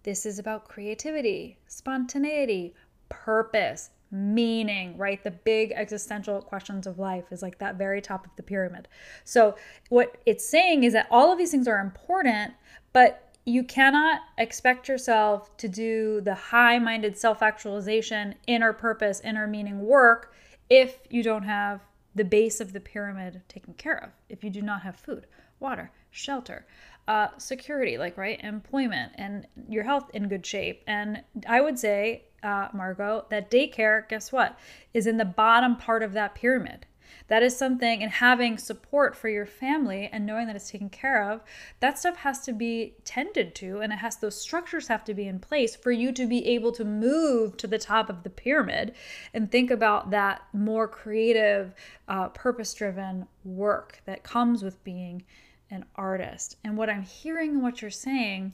This 0.02 0.26
is 0.26 0.38
about 0.38 0.68
creativity, 0.68 1.58
spontaneity, 1.66 2.74
purpose, 3.08 3.90
meaning, 4.10 4.96
right? 4.96 5.22
The 5.22 5.30
big 5.30 5.72
existential 5.72 6.40
questions 6.40 6.86
of 6.86 6.98
life 6.98 7.24
is 7.30 7.42
like 7.42 7.58
that 7.58 7.76
very 7.76 8.00
top 8.00 8.26
of 8.26 8.32
the 8.36 8.42
pyramid. 8.42 8.88
So, 9.24 9.56
what 9.88 10.16
it's 10.26 10.48
saying 10.48 10.84
is 10.84 10.92
that 10.92 11.08
all 11.10 11.32
of 11.32 11.38
these 11.38 11.50
things 11.50 11.68
are 11.68 11.80
important, 11.80 12.54
but 12.92 13.22
you 13.44 13.62
cannot 13.62 14.22
expect 14.38 14.88
yourself 14.88 15.56
to 15.56 15.68
do 15.68 16.20
the 16.20 16.34
high 16.34 16.78
minded 16.78 17.16
self 17.16 17.42
actualization, 17.42 18.34
inner 18.46 18.72
purpose, 18.72 19.20
inner 19.24 19.46
meaning 19.46 19.80
work 19.80 20.32
if 20.68 20.98
you 21.10 21.22
don't 21.22 21.44
have 21.44 21.80
the 22.14 22.24
base 22.24 22.60
of 22.60 22.72
the 22.72 22.80
pyramid 22.80 23.42
taken 23.48 23.74
care 23.74 24.02
of, 24.02 24.10
if 24.28 24.42
you 24.42 24.50
do 24.50 24.62
not 24.62 24.82
have 24.82 24.96
food, 24.96 25.26
water, 25.60 25.90
shelter, 26.10 26.66
uh, 27.06 27.28
security, 27.36 27.98
like, 27.98 28.16
right, 28.16 28.40
employment, 28.42 29.12
and 29.16 29.46
your 29.68 29.84
health 29.84 30.10
in 30.12 30.28
good 30.28 30.44
shape. 30.44 30.82
And 30.86 31.22
I 31.46 31.60
would 31.60 31.78
say, 31.78 32.24
uh, 32.46 32.68
Margot, 32.72 33.26
that 33.28 33.50
daycare, 33.50 34.08
guess 34.08 34.30
what, 34.30 34.58
is 34.94 35.06
in 35.06 35.16
the 35.16 35.24
bottom 35.24 35.76
part 35.76 36.02
of 36.02 36.12
that 36.12 36.34
pyramid. 36.34 36.86
That 37.28 37.42
is 37.42 37.56
something, 37.56 38.02
and 38.02 38.12
having 38.12 38.56
support 38.56 39.16
for 39.16 39.28
your 39.28 39.46
family 39.46 40.08
and 40.12 40.24
knowing 40.24 40.46
that 40.46 40.54
it's 40.54 40.70
taken 40.70 40.90
care 40.90 41.28
of, 41.28 41.40
that 41.80 41.98
stuff 41.98 42.18
has 42.18 42.40
to 42.42 42.52
be 42.52 42.94
tended 43.04 43.54
to, 43.56 43.80
and 43.80 43.92
it 43.92 43.96
has 43.96 44.16
those 44.16 44.40
structures 44.40 44.86
have 44.86 45.04
to 45.04 45.14
be 45.14 45.26
in 45.26 45.40
place 45.40 45.74
for 45.74 45.90
you 45.90 46.12
to 46.12 46.26
be 46.26 46.46
able 46.46 46.70
to 46.72 46.84
move 46.84 47.56
to 47.56 47.66
the 47.66 47.78
top 47.78 48.08
of 48.08 48.22
the 48.22 48.30
pyramid 48.30 48.94
and 49.34 49.50
think 49.50 49.72
about 49.72 50.10
that 50.10 50.42
more 50.52 50.86
creative, 50.86 51.74
uh, 52.06 52.28
purpose 52.28 52.72
driven 52.74 53.26
work 53.44 54.00
that 54.04 54.22
comes 54.22 54.62
with 54.62 54.82
being 54.84 55.24
an 55.70 55.84
artist. 55.96 56.56
And 56.62 56.76
what 56.76 56.88
I'm 56.88 57.02
hearing 57.02 57.50
and 57.50 57.62
what 57.62 57.82
you're 57.82 57.90
saying 57.90 58.52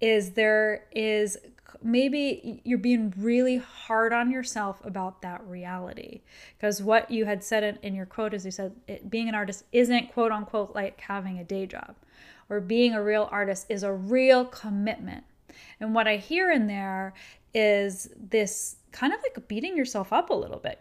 is 0.00 0.32
there 0.32 0.86
is 0.92 1.36
maybe 1.82 2.60
you're 2.64 2.78
being 2.78 3.12
really 3.16 3.56
hard 3.56 4.12
on 4.12 4.30
yourself 4.30 4.80
about 4.84 5.22
that 5.22 5.44
reality. 5.46 6.20
Because 6.56 6.82
what 6.82 7.10
you 7.10 7.24
had 7.24 7.42
said 7.42 7.62
in, 7.62 7.78
in 7.82 7.94
your 7.94 8.06
quote 8.06 8.34
is 8.34 8.44
you 8.44 8.50
said 8.50 8.74
it, 8.86 9.10
being 9.10 9.28
an 9.28 9.34
artist 9.34 9.64
isn't 9.72 10.12
quote 10.12 10.32
unquote 10.32 10.74
like 10.74 11.00
having 11.00 11.38
a 11.38 11.44
day 11.44 11.66
job 11.66 11.94
or 12.48 12.60
being 12.60 12.94
a 12.94 13.02
real 13.02 13.28
artist 13.30 13.66
is 13.68 13.82
a 13.82 13.92
real 13.92 14.44
commitment. 14.44 15.24
And 15.80 15.94
what 15.94 16.08
i 16.08 16.16
hear 16.16 16.50
in 16.50 16.66
there 16.66 17.14
is 17.54 18.10
this 18.16 18.76
kind 18.94 19.12
of 19.12 19.18
like 19.22 19.48
beating 19.48 19.76
yourself 19.76 20.12
up 20.12 20.30
a 20.30 20.34
little 20.34 20.60
bit. 20.60 20.78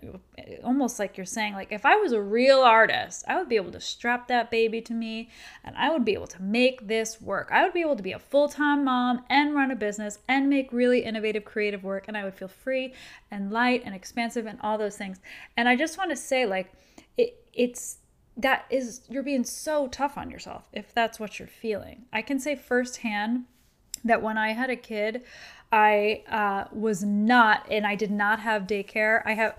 Almost 0.63 0.99
like 0.99 1.17
you're 1.17 1.25
saying 1.25 1.55
like 1.55 1.71
if 1.71 1.83
i 1.83 1.95
was 1.95 2.11
a 2.11 2.21
real 2.21 2.59
artist 2.59 3.25
i 3.27 3.35
would 3.35 3.49
be 3.49 3.55
able 3.55 3.71
to 3.71 3.79
strap 3.79 4.27
that 4.27 4.51
baby 4.51 4.81
to 4.81 4.93
me 4.93 5.31
and 5.63 5.75
i 5.75 5.89
would 5.89 6.05
be 6.05 6.13
able 6.13 6.27
to 6.27 6.41
make 6.41 6.87
this 6.87 7.19
work. 7.19 7.49
I 7.51 7.63
would 7.63 7.73
be 7.73 7.81
able 7.81 7.95
to 7.95 8.03
be 8.03 8.11
a 8.11 8.19
full-time 8.19 8.85
mom 8.85 9.25
and 9.31 9.55
run 9.55 9.71
a 9.71 9.75
business 9.75 10.19
and 10.29 10.47
make 10.47 10.71
really 10.71 10.99
innovative 11.03 11.43
creative 11.43 11.83
work 11.83 12.05
and 12.07 12.15
i 12.15 12.23
would 12.23 12.35
feel 12.35 12.47
free 12.47 12.93
and 13.31 13.51
light 13.51 13.81
and 13.83 13.95
expansive 13.95 14.45
and 14.45 14.59
all 14.61 14.77
those 14.77 14.95
things. 14.95 15.19
And 15.57 15.67
i 15.67 15.75
just 15.75 15.97
want 15.97 16.11
to 16.11 16.15
say 16.15 16.45
like 16.45 16.71
it, 17.17 17.43
it's 17.51 17.97
that 18.37 18.65
is 18.69 19.01
you're 19.09 19.23
being 19.23 19.43
so 19.43 19.87
tough 19.87 20.19
on 20.19 20.29
yourself 20.29 20.69
if 20.71 20.93
that's 20.93 21.19
what 21.19 21.39
you're 21.39 21.47
feeling. 21.47 22.05
I 22.13 22.21
can 22.21 22.39
say 22.39 22.55
firsthand 22.55 23.45
that 24.03 24.21
when 24.21 24.37
i 24.37 24.51
had 24.51 24.69
a 24.69 24.75
kid 24.75 25.23
I 25.73 26.21
uh, 26.29 26.65
was 26.71 27.03
not, 27.03 27.65
and 27.67 27.87
I 27.87 27.95
did 27.95 28.11
not 28.11 28.39
have 28.41 28.67
daycare. 28.67 29.23
I 29.25 29.33
have, 29.33 29.55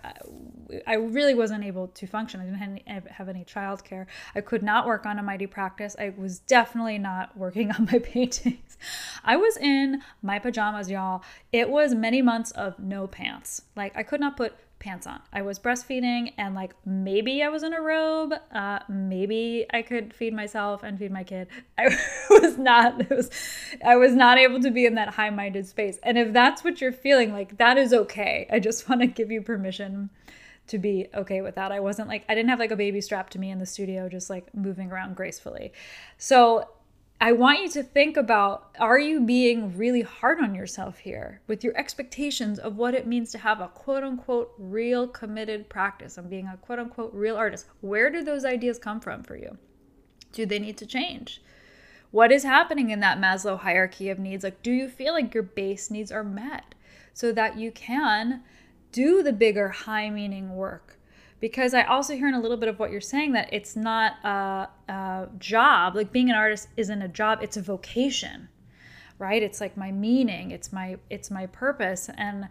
I 0.87 0.95
really 0.95 1.35
wasn't 1.35 1.65
able 1.65 1.89
to 1.89 2.07
function. 2.07 2.41
I 2.41 2.45
didn't 2.45 2.59
have 2.59 2.69
any, 2.69 2.85
have 3.11 3.29
any 3.29 3.45
childcare. 3.45 4.07
I 4.33 4.41
could 4.41 4.63
not 4.63 4.87
work 4.87 5.07
on 5.07 5.19
a 5.19 5.25
mighty 5.25 5.49
practice. 5.49 5.97
I 5.99 6.15
was 6.17 6.39
definitely 6.39 6.99
not 6.99 7.37
working 7.37 7.73
on 7.73 7.89
my 7.91 7.99
paintings. 7.99 8.79
I 9.25 9.37
was 9.37 9.57
in 9.57 10.03
my 10.23 10.39
pajamas, 10.39 10.89
y'all. 10.89 11.25
It 11.53 11.69
was 11.69 11.97
many 11.97 12.23
months 12.23 12.53
of 12.53 12.79
no 12.79 13.09
pants. 13.09 13.63
Like 13.75 13.97
I 13.97 14.05
could 14.05 14.21
not 14.21 14.37
put 14.37 14.55
pants 14.85 15.07
on. 15.07 15.21
I 15.33 15.43
was 15.43 15.59
breastfeeding 15.59 16.35
and 16.37 16.55
like 16.55 16.75
maybe 16.85 17.43
I 17.43 17.49
was 17.49 17.63
in 17.63 17.73
a 17.73 17.81
robe. 17.81 18.35
Uh, 18.53 18.81
maybe 18.89 19.65
I 19.71 19.81
could 19.81 20.13
feed 20.13 20.35
myself 20.35 20.83
and 20.83 20.99
feed 20.99 21.11
my 21.11 21.25
kid. 21.25 21.49
I 21.79 21.97
was 22.31 22.59
not. 22.59 23.11
Was. 23.11 23.31
I 23.85 23.97
was 23.97 24.15
not 24.15 24.39
able 24.39 24.61
to 24.61 24.71
be 24.71 24.85
in 24.85 24.95
that 24.97 25.09
high-minded 25.09 25.67
space. 25.67 25.99
And 26.03 26.19
if 26.19 26.33
that's 26.33 26.63
what 26.63 26.81
you're 26.81 26.93
feeling, 26.93 27.33
like 27.33 27.57
that 27.57 27.79
is 27.79 27.93
okay. 27.95 28.47
I 28.53 28.61
just 28.61 28.89
want 28.89 29.01
to 29.01 29.07
give 29.07 29.31
you 29.31 29.41
permission 29.41 30.11
to 30.67 30.79
be 30.79 31.09
okay 31.15 31.41
with 31.41 31.55
that. 31.57 31.73
I 31.73 31.81
wasn't 31.81 32.09
like 32.09 32.25
I 32.29 32.35
didn't 32.35 32.51
have 32.51 32.59
like 32.59 32.71
a 32.71 32.77
baby 32.77 33.01
strapped 33.01 33.33
to 33.33 33.39
me 33.39 33.51
in 33.51 33.59
the 33.59 33.67
studio, 33.67 34.09
just 34.09 34.29
like 34.29 34.55
moving 34.55 34.93
around 34.93 35.17
gracefully. 35.17 35.73
So 36.19 36.69
I 37.25 37.33
want 37.33 37.63
you 37.63 37.71
to 37.71 37.83
think 37.83 38.19
about 38.19 38.77
are 38.79 38.99
you 38.99 39.19
being 39.19 39.79
really 39.79 40.03
hard 40.03 40.41
on 40.41 40.55
yourself 40.55 40.99
here 40.99 41.41
with 41.47 41.65
your 41.65 41.75
expectations 41.75 42.59
of 42.59 42.77
what 42.77 42.93
it 42.93 43.07
means 43.07 43.33
to 43.33 43.39
have 43.39 43.63
a 43.63 43.69
quote 43.69 44.05
unquote 44.05 44.53
real 44.59 45.09
committed 45.09 45.71
practice 45.71 46.19
and 46.19 46.29
being 46.29 46.49
a 46.49 46.59
quote 46.59 46.81
unquote 46.81 47.15
real 47.15 47.35
artist? 47.35 47.65
Where 47.81 48.11
do 48.11 48.23
those 48.23 48.45
ideas 48.45 48.79
come 48.79 49.01
from 49.01 49.23
for 49.23 49.37
you? 49.37 49.57
Do 50.33 50.45
they 50.45 50.59
need 50.59 50.77
to 50.77 50.85
change? 50.85 51.41
What 52.11 52.31
is 52.31 52.43
happening 52.43 52.91
in 52.91 53.01
that 53.01 53.19
Maslow 53.19 53.59
hierarchy 53.59 54.11
of 54.11 54.19
needs? 54.19 54.45
Like, 54.45 54.63
do 54.63 54.71
you 54.71 54.87
feel 54.87 55.15
like 55.15 55.33
your 55.33 55.45
base 55.45 55.91
needs 55.91 56.13
are 56.13 56.25
met 56.25 56.75
so 57.15 57.33
that 57.33 57.57
you 57.57 57.73
can 57.73 58.43
do 58.93 59.23
the 59.23 59.33
bigger, 59.33 59.71
high 59.71 60.11
meaning 60.11 60.57
work? 60.57 60.99
Because 61.45 61.75
I 61.75 61.83
also 61.83 62.17
hear 62.17 62.27
in 62.27 62.33
a 62.33 62.41
little 62.41 62.57
bit 62.57 62.71
of 62.71 62.79
what 62.79 62.91
you're 62.91 63.03
saying 63.03 63.33
that 63.33 63.53
it's 63.53 63.77
not 63.77 64.15
a, 64.25 64.67
a 64.91 65.29
job. 65.39 65.95
Like 65.95 66.11
being 66.11 66.31
an 66.31 66.37
artist 66.37 66.69
isn't 66.79 67.03
a 67.03 67.07
job; 67.07 67.41
it's 67.43 67.59
a 67.59 67.61
vocation, 67.61 68.49
right? 69.19 69.43
It's 69.43 69.61
like 69.61 69.77
my 69.77 69.93
meaning. 69.93 70.53
It's 70.53 70.73
my 70.73 70.97
it's 71.11 71.31
my 71.31 71.45
purpose, 71.45 72.09
and 72.17 72.49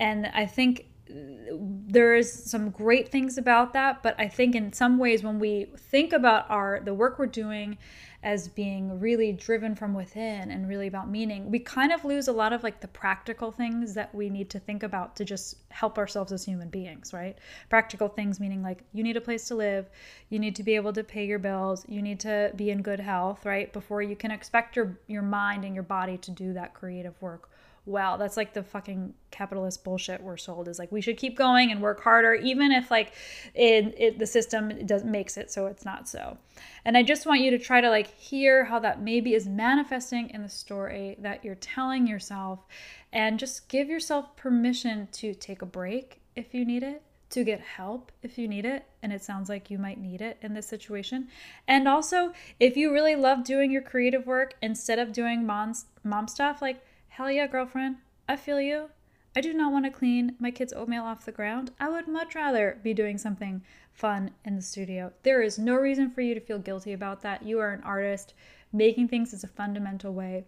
and 0.00 0.26
I 0.32 0.46
think 0.46 0.86
there 1.06 2.14
is 2.14 2.32
some 2.32 2.70
great 2.70 3.08
things 3.08 3.36
about 3.36 3.72
that 3.72 4.00
but 4.00 4.14
i 4.16 4.28
think 4.28 4.54
in 4.54 4.72
some 4.72 4.96
ways 4.96 5.24
when 5.24 5.40
we 5.40 5.66
think 5.76 6.12
about 6.12 6.48
our 6.48 6.80
the 6.84 6.94
work 6.94 7.18
we're 7.18 7.26
doing 7.26 7.76
as 8.22 8.48
being 8.48 9.00
really 9.00 9.32
driven 9.32 9.74
from 9.74 9.94
within 9.94 10.50
and 10.50 10.68
really 10.68 10.86
about 10.86 11.08
meaning, 11.08 11.50
we 11.50 11.58
kind 11.58 11.90
of 11.90 12.04
lose 12.04 12.28
a 12.28 12.32
lot 12.32 12.52
of 12.52 12.62
like 12.62 12.80
the 12.80 12.88
practical 12.88 13.50
things 13.50 13.94
that 13.94 14.14
we 14.14 14.28
need 14.28 14.50
to 14.50 14.58
think 14.58 14.82
about 14.82 15.16
to 15.16 15.24
just 15.24 15.56
help 15.70 15.96
ourselves 15.96 16.30
as 16.30 16.44
human 16.44 16.68
beings, 16.68 17.12
right? 17.14 17.38
Practical 17.70 18.08
things 18.08 18.38
meaning 18.38 18.62
like 18.62 18.82
you 18.92 19.02
need 19.02 19.16
a 19.16 19.20
place 19.22 19.48
to 19.48 19.54
live, 19.54 19.88
you 20.28 20.38
need 20.38 20.54
to 20.56 20.62
be 20.62 20.74
able 20.74 20.92
to 20.92 21.02
pay 21.02 21.24
your 21.24 21.38
bills, 21.38 21.84
you 21.88 22.02
need 22.02 22.20
to 22.20 22.52
be 22.56 22.70
in 22.70 22.82
good 22.82 23.00
health, 23.00 23.46
right? 23.46 23.72
Before 23.72 24.02
you 24.02 24.16
can 24.16 24.30
expect 24.30 24.76
your 24.76 24.98
your 25.06 25.22
mind 25.22 25.64
and 25.64 25.74
your 25.74 25.84
body 25.84 26.18
to 26.18 26.30
do 26.30 26.52
that 26.52 26.74
creative 26.74 27.20
work 27.22 27.48
wow 27.86 28.16
that's 28.16 28.36
like 28.36 28.52
the 28.52 28.62
fucking 28.62 29.14
capitalist 29.30 29.82
bullshit 29.82 30.22
we're 30.22 30.36
sold 30.36 30.68
is 30.68 30.78
like 30.78 30.92
we 30.92 31.00
should 31.00 31.16
keep 31.16 31.36
going 31.36 31.70
and 31.70 31.80
work 31.80 32.02
harder 32.02 32.34
even 32.34 32.70
if 32.70 32.90
like 32.90 33.12
it, 33.54 33.94
it 33.96 34.18
the 34.18 34.26
system 34.26 34.86
does 34.86 35.02
makes 35.02 35.36
it 35.36 35.50
so 35.50 35.66
it's 35.66 35.84
not 35.84 36.08
so. 36.08 36.36
And 36.84 36.96
i 36.96 37.02
just 37.02 37.26
want 37.26 37.40
you 37.40 37.50
to 37.50 37.58
try 37.58 37.80
to 37.80 37.88
like 37.88 38.06
hear 38.06 38.64
how 38.64 38.78
that 38.80 39.00
maybe 39.00 39.34
is 39.34 39.48
manifesting 39.48 40.30
in 40.30 40.42
the 40.42 40.48
story 40.48 41.16
that 41.20 41.44
you're 41.44 41.54
telling 41.54 42.06
yourself 42.06 42.66
and 43.12 43.38
just 43.38 43.68
give 43.68 43.88
yourself 43.88 44.36
permission 44.36 45.08
to 45.12 45.34
take 45.34 45.62
a 45.62 45.66
break 45.66 46.20
if 46.36 46.54
you 46.54 46.64
need 46.64 46.82
it 46.82 47.02
to 47.30 47.44
get 47.44 47.60
help 47.60 48.10
if 48.22 48.36
you 48.36 48.48
need 48.48 48.64
it 48.64 48.84
and 49.02 49.12
it 49.12 49.22
sounds 49.22 49.48
like 49.48 49.70
you 49.70 49.78
might 49.78 50.00
need 50.00 50.20
it 50.20 50.36
in 50.42 50.52
this 50.52 50.66
situation. 50.66 51.28
And 51.66 51.88
also 51.88 52.32
if 52.58 52.76
you 52.76 52.92
really 52.92 53.14
love 53.14 53.44
doing 53.44 53.70
your 53.70 53.82
creative 53.82 54.26
work 54.26 54.54
instead 54.60 54.98
of 54.98 55.12
doing 55.12 55.46
mom's 55.46 55.86
mom 56.02 56.28
stuff 56.28 56.60
like 56.60 56.82
Hell 57.20 57.30
yeah, 57.30 57.46
girlfriend. 57.48 57.96
I 58.26 58.36
feel 58.36 58.62
you. 58.62 58.88
I 59.36 59.42
do 59.42 59.52
not 59.52 59.72
want 59.72 59.84
to 59.84 59.90
clean 59.90 60.36
my 60.38 60.50
kids' 60.50 60.72
oatmeal 60.72 61.04
off 61.04 61.26
the 61.26 61.32
ground. 61.32 61.70
I 61.78 61.90
would 61.90 62.08
much 62.08 62.34
rather 62.34 62.80
be 62.82 62.94
doing 62.94 63.18
something 63.18 63.62
fun 63.92 64.30
in 64.42 64.56
the 64.56 64.62
studio. 64.62 65.12
There 65.22 65.42
is 65.42 65.58
no 65.58 65.74
reason 65.74 66.10
for 66.10 66.22
you 66.22 66.32
to 66.32 66.40
feel 66.40 66.58
guilty 66.58 66.94
about 66.94 67.20
that. 67.20 67.42
You 67.42 67.58
are 67.58 67.74
an 67.74 67.82
artist. 67.82 68.32
Making 68.72 69.08
things 69.08 69.34
is 69.34 69.44
a 69.44 69.48
fundamental 69.48 70.14
way 70.14 70.46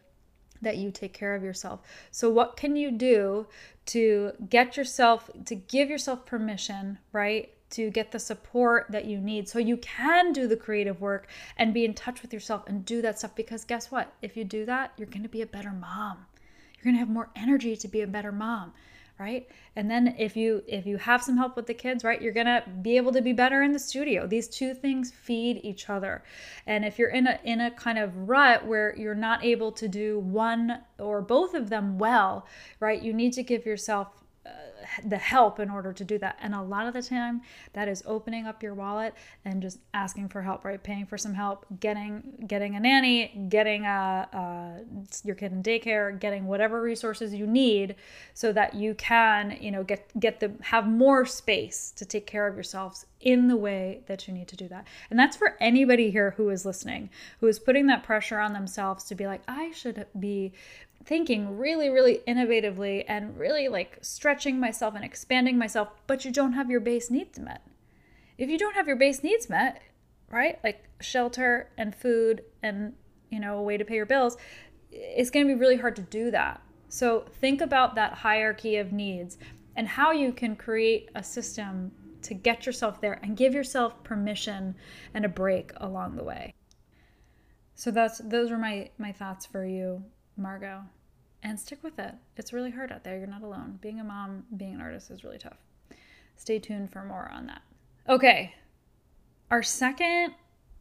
that 0.62 0.78
you 0.78 0.90
take 0.90 1.12
care 1.12 1.34
of 1.34 1.42
yourself. 1.42 1.80
So, 2.10 2.30
what 2.30 2.56
can 2.56 2.74
you 2.74 2.90
do 2.90 3.48
to 3.92 4.32
get 4.48 4.78
yourself, 4.78 5.28
to 5.44 5.54
give 5.54 5.90
yourself 5.90 6.24
permission, 6.24 6.96
right? 7.12 7.52
To 7.72 7.90
get 7.90 8.12
the 8.12 8.18
support 8.18 8.86
that 8.88 9.04
you 9.04 9.20
need 9.20 9.46
so 9.46 9.58
you 9.58 9.76
can 9.76 10.32
do 10.32 10.48
the 10.48 10.56
creative 10.56 11.02
work 11.02 11.28
and 11.58 11.74
be 11.74 11.84
in 11.84 11.92
touch 11.92 12.22
with 12.22 12.32
yourself 12.32 12.62
and 12.66 12.82
do 12.82 13.02
that 13.02 13.18
stuff. 13.18 13.34
Because 13.34 13.62
guess 13.66 13.90
what? 13.90 14.14
If 14.22 14.38
you 14.38 14.44
do 14.44 14.64
that, 14.64 14.94
you're 14.96 15.06
going 15.06 15.22
to 15.22 15.28
be 15.28 15.42
a 15.42 15.46
better 15.46 15.72
mom 15.72 16.24
you're 16.82 16.92
going 16.92 16.96
to 16.96 17.00
have 17.00 17.08
more 17.08 17.30
energy 17.36 17.76
to 17.76 17.88
be 17.88 18.00
a 18.00 18.06
better 18.06 18.32
mom 18.32 18.72
right? 19.22 19.48
And 19.76 19.90
then 19.90 20.14
if 20.18 20.36
you 20.36 20.62
if 20.66 20.84
you 20.84 20.96
have 20.96 21.22
some 21.22 21.36
help 21.36 21.56
with 21.56 21.66
the 21.66 21.74
kids 21.74 22.02
right 22.04 22.20
you're 22.20 22.32
gonna 22.32 22.64
be 22.82 22.96
able 22.96 23.12
to 23.12 23.22
be 23.22 23.32
better 23.32 23.62
in 23.62 23.72
the 23.72 23.78
studio. 23.78 24.26
These 24.26 24.48
two 24.48 24.74
things 24.74 25.12
feed 25.12 25.60
each 25.62 25.88
other. 25.88 26.22
And 26.66 26.84
if 26.84 26.98
you're 26.98 27.10
in 27.10 27.26
a 27.26 27.38
in 27.44 27.60
a 27.60 27.70
kind 27.70 27.98
of 27.98 28.28
rut 28.28 28.66
where 28.66 28.94
you're 28.96 29.14
not 29.14 29.44
able 29.44 29.72
to 29.72 29.88
do 29.88 30.18
one 30.18 30.80
or 30.98 31.22
both 31.22 31.54
of 31.54 31.70
them 31.70 31.98
well 31.98 32.46
right 32.80 33.00
you 33.00 33.12
need 33.12 33.32
to 33.34 33.42
give 33.42 33.64
yourself 33.64 34.08
uh, 34.44 34.50
the 35.04 35.18
help 35.18 35.60
in 35.60 35.70
order 35.70 35.92
to 35.92 36.04
do 36.04 36.18
that. 36.18 36.38
And 36.40 36.54
a 36.54 36.62
lot 36.62 36.86
of 36.86 36.94
the 36.94 37.02
time, 37.02 37.42
that 37.72 37.88
is 37.88 38.02
opening 38.06 38.46
up 38.46 38.62
your 38.62 38.74
wallet 38.74 39.14
and 39.44 39.62
just 39.62 39.78
asking 39.94 40.28
for 40.28 40.42
help, 40.42 40.64
right? 40.64 40.82
Paying 40.82 41.06
for 41.06 41.18
some 41.18 41.34
help, 41.34 41.66
getting 41.80 42.44
getting 42.46 42.76
a 42.76 42.80
nanny, 42.80 43.46
getting 43.48 43.84
a, 43.84 44.28
a 44.32 44.80
your 45.24 45.34
kid 45.34 45.52
in 45.52 45.62
daycare, 45.62 46.18
getting 46.18 46.46
whatever 46.46 46.80
resources 46.80 47.34
you 47.34 47.46
need, 47.46 47.96
so 48.34 48.52
that 48.52 48.74
you 48.74 48.94
can, 48.94 49.56
you 49.60 49.70
know, 49.70 49.84
get 49.84 50.08
get 50.18 50.40
the 50.40 50.52
have 50.60 50.86
more 50.86 51.24
space 51.24 51.92
to 51.96 52.04
take 52.04 52.26
care 52.26 52.46
of 52.46 52.54
yourselves 52.54 53.06
in 53.20 53.46
the 53.48 53.56
way 53.56 54.00
that 54.06 54.26
you 54.26 54.34
need 54.34 54.48
to 54.48 54.56
do 54.56 54.68
that. 54.68 54.86
And 55.10 55.18
that's 55.18 55.36
for 55.36 55.56
anybody 55.60 56.10
here 56.10 56.32
who 56.36 56.50
is 56.50 56.66
listening, 56.66 57.08
who 57.40 57.46
is 57.46 57.58
putting 57.58 57.86
that 57.86 58.02
pressure 58.02 58.38
on 58.38 58.52
themselves 58.52 59.04
to 59.04 59.14
be 59.14 59.26
like, 59.26 59.42
I 59.46 59.70
should 59.70 60.06
be 60.18 60.52
thinking 61.04 61.58
really, 61.58 61.88
really 61.88 62.20
innovatively 62.28 63.04
and 63.08 63.36
really 63.36 63.68
like 63.68 63.98
stretching 64.02 64.60
myself 64.72 64.94
and 64.94 65.04
expanding 65.04 65.58
myself, 65.58 65.88
but 66.06 66.24
you 66.24 66.30
don't 66.30 66.54
have 66.54 66.70
your 66.70 66.80
base 66.80 67.10
needs 67.10 67.38
met. 67.38 67.60
If 68.38 68.48
you 68.48 68.56
don't 68.56 68.74
have 68.74 68.86
your 68.86 68.96
base 68.96 69.22
needs 69.22 69.50
met, 69.50 69.82
right, 70.30 70.58
like 70.64 70.88
shelter 71.00 71.68
and 71.76 71.94
food 71.94 72.42
and, 72.62 72.94
you 73.30 73.38
know, 73.38 73.58
a 73.58 73.62
way 73.62 73.76
to 73.76 73.84
pay 73.84 73.96
your 73.96 74.06
bills, 74.06 74.38
it's 74.90 75.28
going 75.28 75.46
to 75.46 75.54
be 75.54 75.60
really 75.60 75.76
hard 75.76 75.94
to 75.96 76.02
do 76.02 76.30
that. 76.30 76.62
So 76.88 77.26
think 77.38 77.60
about 77.60 77.94
that 77.96 78.14
hierarchy 78.14 78.76
of 78.78 78.92
needs 78.92 79.36
and 79.76 79.86
how 79.86 80.10
you 80.10 80.32
can 80.32 80.56
create 80.56 81.10
a 81.14 81.22
system 81.22 81.92
to 82.22 82.32
get 82.32 82.64
yourself 82.64 82.98
there 83.02 83.20
and 83.22 83.36
give 83.36 83.52
yourself 83.52 84.02
permission 84.04 84.74
and 85.12 85.26
a 85.26 85.28
break 85.28 85.72
along 85.76 86.16
the 86.16 86.24
way. 86.24 86.54
So 87.74 87.90
that's 87.90 88.18
those 88.18 88.50
were 88.50 88.58
my 88.58 88.90
my 88.96 89.12
thoughts 89.12 89.44
for 89.44 89.66
you 89.66 90.04
Margot, 90.36 90.82
and 91.42 91.58
stick 91.58 91.82
with 91.82 91.98
it. 91.98 92.14
It's 92.36 92.52
really 92.52 92.70
hard 92.70 92.92
out 92.92 93.04
there. 93.04 93.18
You're 93.18 93.26
not 93.26 93.42
alone. 93.42 93.78
Being 93.80 94.00
a 94.00 94.04
mom, 94.04 94.44
being 94.56 94.74
an 94.74 94.80
artist 94.80 95.10
is 95.10 95.24
really 95.24 95.38
tough. 95.38 95.58
Stay 96.36 96.58
tuned 96.58 96.92
for 96.92 97.04
more 97.04 97.30
on 97.32 97.46
that. 97.46 97.62
Okay, 98.08 98.54
our 99.50 99.62
second 99.62 100.34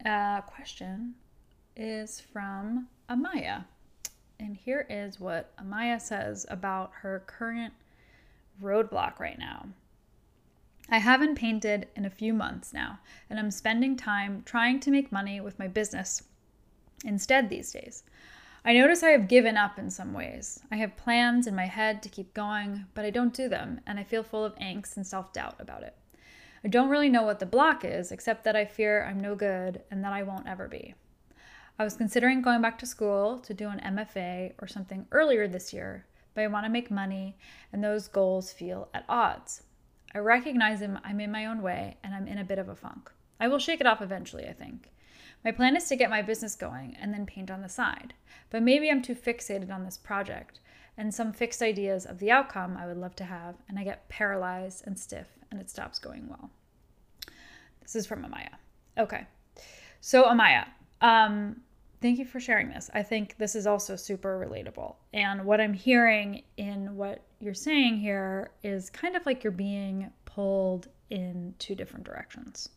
uh, 0.04 0.40
question 0.42 1.14
is 1.76 2.20
from 2.20 2.88
Amaya. 3.08 3.64
And 4.40 4.56
here 4.56 4.86
is 4.90 5.20
what 5.20 5.54
Amaya 5.56 6.00
says 6.00 6.46
about 6.48 6.90
her 6.94 7.22
current 7.26 7.72
roadblock 8.60 9.20
right 9.20 9.38
now. 9.38 9.66
I 10.88 10.98
haven't 10.98 11.36
painted 11.36 11.88
in 11.94 12.04
a 12.04 12.10
few 12.10 12.34
months 12.34 12.72
now, 12.72 12.98
and 13.30 13.38
I'm 13.38 13.50
spending 13.50 13.96
time 13.96 14.42
trying 14.44 14.80
to 14.80 14.90
make 14.90 15.12
money 15.12 15.40
with 15.40 15.58
my 15.58 15.68
business 15.68 16.22
instead 17.04 17.48
these 17.48 17.72
days. 17.72 18.02
I 18.64 18.74
notice 18.74 19.02
I 19.02 19.10
have 19.10 19.26
given 19.26 19.56
up 19.56 19.76
in 19.76 19.90
some 19.90 20.12
ways. 20.12 20.60
I 20.70 20.76
have 20.76 20.96
plans 20.96 21.48
in 21.48 21.54
my 21.56 21.66
head 21.66 22.00
to 22.02 22.08
keep 22.08 22.32
going, 22.32 22.86
but 22.94 23.04
I 23.04 23.10
don't 23.10 23.34
do 23.34 23.48
them, 23.48 23.80
and 23.88 23.98
I 23.98 24.04
feel 24.04 24.22
full 24.22 24.44
of 24.44 24.54
angst 24.54 24.96
and 24.96 25.04
self 25.04 25.32
doubt 25.32 25.56
about 25.58 25.82
it. 25.82 25.96
I 26.64 26.68
don't 26.68 26.88
really 26.88 27.08
know 27.08 27.24
what 27.24 27.40
the 27.40 27.46
block 27.46 27.84
is, 27.84 28.12
except 28.12 28.44
that 28.44 28.54
I 28.54 28.64
fear 28.64 29.04
I'm 29.04 29.18
no 29.18 29.34
good 29.34 29.82
and 29.90 30.04
that 30.04 30.12
I 30.12 30.22
won't 30.22 30.46
ever 30.46 30.68
be. 30.68 30.94
I 31.76 31.82
was 31.82 31.96
considering 31.96 32.40
going 32.40 32.62
back 32.62 32.78
to 32.78 32.86
school 32.86 33.40
to 33.40 33.52
do 33.52 33.68
an 33.68 33.80
MFA 33.80 34.52
or 34.60 34.68
something 34.68 35.06
earlier 35.10 35.48
this 35.48 35.72
year, 35.72 36.06
but 36.32 36.44
I 36.44 36.46
want 36.46 36.64
to 36.64 36.70
make 36.70 36.88
money, 36.88 37.36
and 37.72 37.82
those 37.82 38.06
goals 38.06 38.52
feel 38.52 38.90
at 38.94 39.04
odds. 39.08 39.64
I 40.14 40.18
recognize 40.18 40.82
I'm 40.82 41.20
in 41.20 41.32
my 41.32 41.46
own 41.46 41.62
way, 41.62 41.96
and 42.04 42.14
I'm 42.14 42.28
in 42.28 42.38
a 42.38 42.44
bit 42.44 42.60
of 42.60 42.68
a 42.68 42.76
funk. 42.76 43.10
I 43.40 43.48
will 43.48 43.58
shake 43.58 43.80
it 43.80 43.88
off 43.88 44.00
eventually, 44.00 44.46
I 44.46 44.52
think. 44.52 44.92
My 45.44 45.50
plan 45.50 45.76
is 45.76 45.88
to 45.88 45.96
get 45.96 46.10
my 46.10 46.22
business 46.22 46.54
going 46.54 46.96
and 47.00 47.12
then 47.12 47.26
paint 47.26 47.50
on 47.50 47.62
the 47.62 47.68
side. 47.68 48.14
But 48.50 48.62
maybe 48.62 48.90
I'm 48.90 49.02
too 49.02 49.14
fixated 49.14 49.72
on 49.72 49.84
this 49.84 49.98
project 49.98 50.60
and 50.96 51.12
some 51.12 51.32
fixed 51.32 51.62
ideas 51.62 52.04
of 52.06 52.18
the 52.18 52.30
outcome 52.30 52.76
I 52.76 52.86
would 52.86 52.98
love 52.98 53.16
to 53.16 53.24
have, 53.24 53.56
and 53.68 53.78
I 53.78 53.84
get 53.84 54.08
paralyzed 54.08 54.86
and 54.86 54.98
stiff 54.98 55.26
and 55.50 55.60
it 55.60 55.70
stops 55.70 55.98
going 55.98 56.28
well. 56.28 56.50
This 57.80 57.96
is 57.96 58.06
from 58.06 58.24
Amaya. 58.24 58.54
Okay. 58.98 59.26
So, 60.00 60.24
Amaya, 60.24 60.66
um, 61.00 61.60
thank 62.00 62.18
you 62.18 62.24
for 62.24 62.40
sharing 62.40 62.68
this. 62.68 62.90
I 62.94 63.02
think 63.02 63.36
this 63.38 63.54
is 63.54 63.66
also 63.66 63.96
super 63.96 64.38
relatable. 64.38 64.96
And 65.12 65.44
what 65.44 65.60
I'm 65.60 65.72
hearing 65.72 66.42
in 66.56 66.96
what 66.96 67.24
you're 67.40 67.54
saying 67.54 67.98
here 67.98 68.50
is 68.62 68.90
kind 68.90 69.16
of 69.16 69.24
like 69.26 69.42
you're 69.42 69.50
being 69.50 70.10
pulled 70.24 70.88
in 71.10 71.54
two 71.58 71.74
different 71.74 72.04
directions 72.04 72.70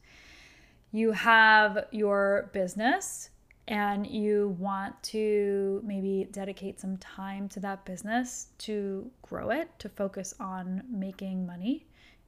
you 0.95 1.11
have 1.11 1.87
your 1.91 2.49
business 2.53 3.29
and 3.67 4.05
you 4.05 4.55
want 4.59 5.01
to 5.03 5.81
maybe 5.83 6.27
dedicate 6.31 6.79
some 6.79 6.97
time 6.97 7.49
to 7.49 7.59
that 7.59 7.83
business 7.83 8.47
to 8.59 9.09
grow 9.23 9.49
it, 9.49 9.69
to 9.79 9.89
focus 9.89 10.35
on 10.39 10.83
making 10.89 11.45
money, 11.45 11.85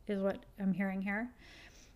is 0.08 0.22
what 0.22 0.44
I'm 0.60 0.74
hearing 0.74 1.02
here. 1.02 1.30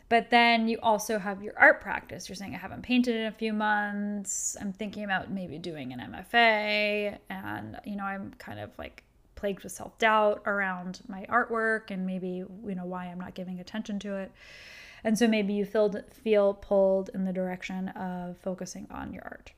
But 0.09 0.29
then 0.29 0.67
you 0.67 0.77
also 0.83 1.17
have 1.17 1.41
your 1.41 1.53
art 1.57 1.81
practice. 1.81 2.27
You're 2.27 2.35
saying, 2.35 2.53
I 2.53 2.57
haven't 2.57 2.81
painted 2.83 3.15
in 3.15 3.27
a 3.27 3.31
few 3.31 3.53
months. 3.53 4.57
I'm 4.59 4.73
thinking 4.73 5.05
about 5.05 5.31
maybe 5.31 5.57
doing 5.57 5.93
an 5.93 5.99
MFA. 5.99 7.17
And, 7.29 7.79
you 7.85 7.95
know, 7.95 8.03
I'm 8.03 8.33
kind 8.37 8.59
of 8.59 8.77
like 8.77 9.03
plagued 9.35 9.63
with 9.63 9.71
self 9.71 9.97
doubt 9.97 10.43
around 10.45 10.99
my 11.07 11.25
artwork 11.29 11.91
and 11.91 12.05
maybe, 12.05 12.43
you 12.65 12.75
know, 12.75 12.85
why 12.85 13.05
I'm 13.05 13.19
not 13.19 13.35
giving 13.35 13.59
attention 13.59 13.99
to 13.99 14.17
it. 14.17 14.31
And 15.03 15.17
so 15.17 15.27
maybe 15.27 15.53
you 15.53 15.65
feel, 15.65 15.93
feel 16.11 16.53
pulled 16.53 17.09
in 17.13 17.25
the 17.25 17.33
direction 17.33 17.89
of 17.89 18.37
focusing 18.37 18.87
on 18.91 19.13
your 19.13 19.23
art. 19.23 19.51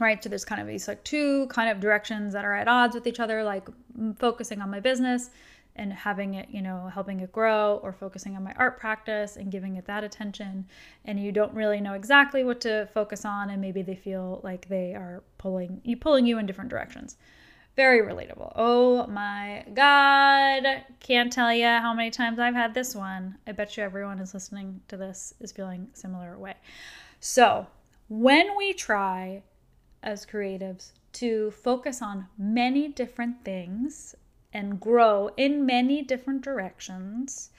Right? 0.00 0.22
So 0.22 0.28
there's 0.28 0.44
kind 0.44 0.60
of 0.60 0.66
these 0.66 0.88
like 0.88 1.04
two 1.04 1.46
kind 1.48 1.70
of 1.70 1.78
directions 1.78 2.32
that 2.32 2.44
are 2.44 2.54
at 2.54 2.66
odds 2.66 2.94
with 2.94 3.06
each 3.06 3.20
other, 3.20 3.44
like 3.44 3.68
focusing 4.16 4.60
on 4.62 4.70
my 4.70 4.80
business 4.80 5.30
and 5.76 5.92
having 5.92 6.34
it, 6.34 6.48
you 6.50 6.60
know, 6.60 6.90
helping 6.92 7.20
it 7.20 7.32
grow 7.32 7.80
or 7.82 7.92
focusing 7.92 8.36
on 8.36 8.42
my 8.42 8.52
art 8.56 8.78
practice 8.78 9.36
and 9.36 9.50
giving 9.50 9.76
it 9.76 9.86
that 9.86 10.04
attention. 10.04 10.66
And 11.04 11.18
you 11.18 11.32
don't 11.32 11.52
really 11.54 11.80
know 11.80 11.94
exactly 11.94 12.44
what 12.44 12.60
to 12.62 12.88
focus 12.92 13.24
on 13.24 13.50
and 13.50 13.60
maybe 13.60 13.82
they 13.82 13.94
feel 13.94 14.40
like 14.42 14.68
they 14.68 14.94
are 14.94 15.22
pulling 15.38 15.80
you 15.84 15.96
pulling 15.96 16.26
you 16.26 16.38
in 16.38 16.46
different 16.46 16.70
directions. 16.70 17.16
Very 17.74 18.02
relatable. 18.02 18.52
Oh 18.54 19.06
my 19.06 19.64
God. 19.72 20.84
Can't 21.00 21.32
tell 21.32 21.52
you 21.52 21.64
how 21.64 21.94
many 21.94 22.10
times 22.10 22.38
I've 22.38 22.54
had 22.54 22.74
this 22.74 22.94
one. 22.94 23.38
I 23.46 23.52
bet 23.52 23.76
you 23.76 23.82
everyone 23.82 24.18
is 24.18 24.34
listening 24.34 24.82
to 24.88 24.98
this 24.98 25.32
is 25.40 25.52
feeling 25.52 25.88
similar 25.94 26.36
way. 26.38 26.54
So, 27.20 27.66
when 28.08 28.56
we 28.58 28.74
try 28.74 29.42
as 30.02 30.26
creatives 30.26 30.90
to 31.14 31.50
focus 31.52 32.02
on 32.02 32.26
many 32.36 32.88
different 32.88 33.42
things 33.42 34.14
and 34.52 34.78
grow 34.78 35.30
in 35.38 35.64
many 35.64 36.02
different 36.02 36.42
directions, 36.42 37.50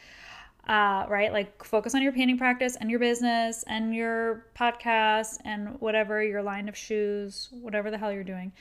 uh, 0.68 1.06
right? 1.10 1.34
Like 1.34 1.64
focus 1.64 1.96
on 1.96 2.04
your 2.04 2.12
painting 2.12 2.38
practice 2.38 2.76
and 2.76 2.92
your 2.92 3.00
business 3.00 3.64
and 3.64 3.96
your 3.96 4.46
podcast 4.56 5.40
and 5.44 5.82
whatever 5.82 6.24
your 6.24 6.44
line 6.44 6.70
of 6.70 6.78
shoes, 6.78 7.50
whatever 7.52 7.90
the 7.90 7.98
hell 7.98 8.12
you're 8.12 8.24
doing 8.24 8.52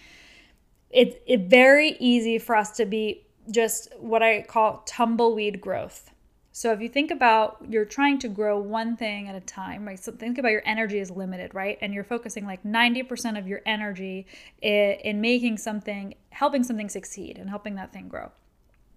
it's 0.92 1.16
it 1.26 1.42
very 1.48 1.96
easy 1.98 2.38
for 2.38 2.55
us 2.55 2.70
to 2.72 2.85
be 2.85 3.26
just 3.50 3.88
what 3.98 4.22
I 4.22 4.42
call 4.42 4.83
tumbleweed 4.87 5.61
growth. 5.61 6.11
So 6.55 6.70
if 6.72 6.83
you 6.83 6.88
think 6.90 7.11
about 7.11 7.64
you're 7.68 7.87
trying 7.87 8.18
to 8.20 8.28
grow 8.28 8.59
one 8.59 8.94
thing 8.96 9.26
at 9.26 9.35
a 9.35 9.40
time, 9.40 9.87
right? 9.87 9.98
So 9.98 10.12
think 10.12 10.37
about 10.37 10.52
your 10.52 10.62
energy 10.66 10.98
is 10.98 11.11
limited, 11.11 11.55
right? 11.55 11.78
And 11.81 11.94
you're 11.94 12.05
focusing 12.05 12.44
like 12.44 12.62
90% 12.62 13.38
of 13.38 13.48
your 13.48 13.62
energy 13.64 14.26
in, 14.61 14.92
in 15.02 15.20
making 15.22 15.57
something, 15.57 16.14
helping 16.28 16.62
something 16.62 16.90
succeed 16.90 17.38
and 17.38 17.48
helping 17.48 17.74
that 17.76 17.90
thing 17.90 18.09
grow. 18.09 18.31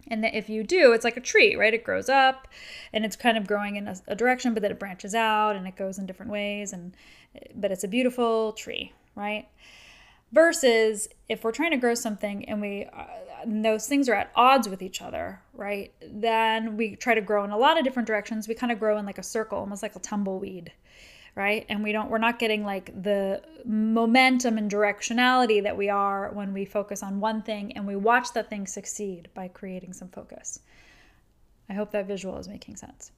And 0.07 0.21
that 0.23 0.37
if 0.37 0.49
you 0.49 0.63
do, 0.63 0.91
it's 0.91 1.05
like 1.05 1.17
a 1.17 1.21
tree, 1.21 1.55
right? 1.55 1.73
It 1.73 1.85
grows 1.85 2.09
up 2.09 2.49
and 2.91 3.05
it's 3.05 3.15
kind 3.15 3.37
of 3.37 3.47
growing 3.47 3.77
in 3.77 3.87
a, 3.87 3.95
a 4.09 4.15
direction, 4.15 4.53
but 4.53 4.61
then 4.61 4.71
it 4.71 4.79
branches 4.79 5.15
out 5.15 5.55
and 5.55 5.65
it 5.65 5.77
goes 5.77 5.97
in 5.97 6.05
different 6.05 6.33
ways. 6.33 6.73
And 6.73 6.93
but 7.55 7.71
it's 7.71 7.85
a 7.85 7.87
beautiful 7.87 8.51
tree, 8.51 8.91
right? 9.15 9.47
Versus 10.35 11.07
if 11.29 11.43
we're 11.43 11.51
trying 11.51 11.71
to 11.71 11.77
grow 11.77 11.95
something 11.95 12.45
and 12.45 12.61
we 12.61 12.85
uh, 12.93 13.05
and 13.41 13.63
those 13.63 13.87
things 13.87 14.09
are 14.09 14.13
at 14.13 14.31
odds 14.35 14.67
with 14.67 14.81
each 14.81 15.01
other 15.01 15.39
right 15.53 15.93
then 16.01 16.75
we 16.77 16.95
try 16.95 17.13
to 17.15 17.21
grow 17.21 17.43
in 17.43 17.51
a 17.51 17.57
lot 17.57 17.77
of 17.77 17.83
different 17.83 18.05
directions. 18.05 18.47
We 18.47 18.53
kind 18.53 18.71
of 18.71 18.79
grow 18.79 18.97
in 18.97 19.05
like 19.05 19.17
a 19.17 19.23
circle 19.23 19.57
almost 19.57 19.81
like 19.81 19.95
a 19.95 19.99
tumbleweed 19.99 20.71
right? 21.35 21.65
And 21.67 21.83
we 21.83 21.91
don't 21.91 22.09
we're 22.09 22.17
not 22.17 22.39
getting 22.39 22.63
like 22.63 23.03
the 23.03 23.41
momentum 23.65 24.57
and 24.57 24.71
directionality 24.71 25.63
that 25.63 25.75
we 25.75 25.89
are 25.89 26.31
when 26.31 26.53
we 26.53 26.65
focus 26.65 27.03
on 27.03 27.19
one 27.19 27.41
thing 27.41 27.73
and 27.73 27.85
we 27.85 27.95
watch 27.95 28.33
that 28.33 28.49
thing 28.49 28.67
succeed 28.67 29.29
by 29.33 29.47
creating 29.49 29.93
some 29.93 30.09
focus. 30.09 30.59
I 31.69 31.73
hope 31.73 31.91
that 31.91 32.07
visual 32.07 32.37
is 32.37 32.47
making 32.47 32.77
sense. 32.77 33.11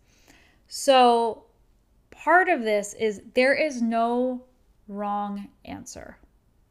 So 0.67 1.43
part 2.11 2.49
of 2.49 2.63
this 2.63 2.93
is 2.95 3.21
there 3.33 3.53
is 3.53 3.81
no 3.81 4.43
wrong 4.87 5.49
answer 5.65 6.17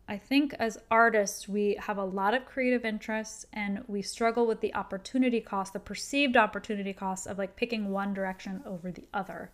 I 0.09 0.19
think 0.19 0.55
as 0.61 0.79
artists, 0.89 1.49
we 1.49 1.77
have 1.81 1.99
a 1.99 2.05
lot 2.05 2.33
of 2.33 2.47
creative 2.47 2.85
interests 2.85 3.45
and 3.53 3.83
we 3.89 4.03
struggle 4.03 4.47
with 4.47 4.61
the 4.61 4.73
opportunity 4.75 5.41
cost, 5.41 5.73
the 5.73 5.81
perceived 5.81 6.37
opportunity 6.37 6.93
cost 6.93 7.27
of 7.27 7.39
like 7.39 7.57
picking 7.57 7.91
one 7.91 8.15
direction 8.15 8.63
over 8.65 8.93
the 8.93 9.09
other 9.13 9.51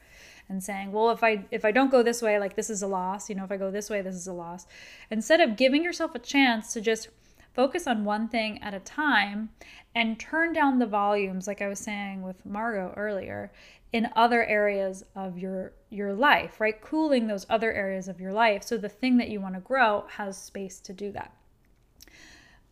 and 0.50 0.62
saying, 0.62 0.92
well, 0.92 1.10
if 1.10 1.24
I 1.24 1.46
if 1.50 1.64
I 1.64 1.70
don't 1.70 1.90
go 1.90 2.02
this 2.02 2.20
way, 2.20 2.38
like 2.38 2.54
this 2.54 2.68
is 2.68 2.82
a 2.82 2.86
loss, 2.86 3.30
you 3.30 3.34
know, 3.34 3.44
if 3.44 3.52
I 3.52 3.56
go 3.56 3.70
this 3.70 3.88
way, 3.88 4.02
this 4.02 4.14
is 4.14 4.26
a 4.26 4.32
loss. 4.34 4.66
Instead 5.10 5.40
of 5.40 5.56
giving 5.56 5.82
yourself 5.82 6.14
a 6.14 6.18
chance 6.18 6.74
to 6.74 6.82
just 6.82 7.08
Focus 7.54 7.86
on 7.86 8.04
one 8.04 8.28
thing 8.28 8.62
at 8.62 8.74
a 8.74 8.80
time 8.80 9.50
and 9.94 10.18
turn 10.18 10.52
down 10.52 10.78
the 10.78 10.86
volumes, 10.86 11.46
like 11.46 11.60
I 11.60 11.68
was 11.68 11.78
saying 11.78 12.22
with 12.22 12.46
Margot 12.46 12.94
earlier, 12.96 13.52
in 13.92 14.08
other 14.16 14.44
areas 14.44 15.04
of 15.14 15.38
your 15.38 15.72
your 15.90 16.14
life, 16.14 16.60
right? 16.60 16.80
Cooling 16.80 17.26
those 17.26 17.46
other 17.50 17.72
areas 17.72 18.08
of 18.08 18.20
your 18.20 18.32
life 18.32 18.62
so 18.62 18.78
the 18.78 18.88
thing 18.88 19.18
that 19.18 19.28
you 19.28 19.40
want 19.40 19.54
to 19.54 19.60
grow 19.60 20.04
has 20.08 20.36
space 20.38 20.80
to 20.80 20.92
do 20.94 21.12
that 21.12 21.34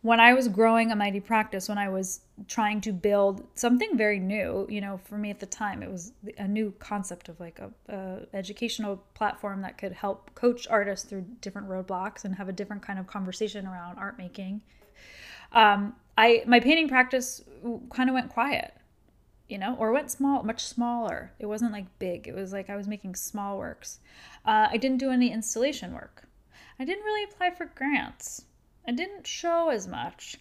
when 0.01 0.19
I 0.19 0.33
was 0.33 0.47
growing 0.47 0.91
a 0.91 0.95
mighty 0.95 1.19
practice, 1.19 1.69
when 1.69 1.77
I 1.77 1.89
was 1.89 2.21
trying 2.47 2.81
to 2.81 2.91
build 2.91 3.45
something 3.53 3.95
very 3.95 4.19
new, 4.19 4.65
you 4.67 4.81
know, 4.81 4.99
for 5.05 5.17
me 5.17 5.29
at 5.29 5.39
the 5.39 5.45
time, 5.45 5.83
it 5.83 5.91
was 5.91 6.11
a 6.39 6.47
new 6.47 6.73
concept 6.79 7.29
of 7.29 7.39
like 7.39 7.59
a, 7.59 7.71
a, 7.87 8.35
educational 8.35 8.97
platform 9.13 9.61
that 9.61 9.77
could 9.77 9.91
help 9.91 10.33
coach 10.33 10.67
artists 10.67 11.07
through 11.07 11.25
different 11.39 11.69
roadblocks 11.69 12.25
and 12.25 12.35
have 12.35 12.49
a 12.49 12.51
different 12.51 12.81
kind 12.81 12.97
of 12.97 13.05
conversation 13.05 13.67
around 13.67 13.97
art 13.99 14.17
making. 14.17 14.61
Um, 15.51 15.95
I 16.17 16.43
my 16.47 16.59
painting 16.59 16.87
practice 16.87 17.43
kind 17.93 18.09
of 18.09 18.15
went 18.15 18.29
quiet, 18.29 18.73
you 19.49 19.59
know, 19.59 19.75
or 19.77 19.91
went 19.91 20.09
small, 20.09 20.41
much 20.41 20.63
smaller. 20.63 21.31
It 21.37 21.45
wasn't 21.45 21.73
like 21.73 21.99
big. 21.99 22.27
It 22.27 22.33
was 22.33 22.51
like 22.51 22.71
I 22.71 22.75
was 22.75 22.87
making 22.87 23.15
small 23.15 23.59
works. 23.59 23.99
Uh, 24.45 24.67
I 24.71 24.77
didn't 24.77 24.97
do 24.97 25.11
any 25.11 25.31
installation 25.31 25.93
work. 25.93 26.23
I 26.79 26.85
didn't 26.85 27.03
really 27.03 27.25
apply 27.25 27.51
for 27.51 27.65
grants 27.65 28.45
I 28.87 28.91
didn't 28.91 29.27
show 29.27 29.69
as 29.69 29.87
much. 29.87 30.37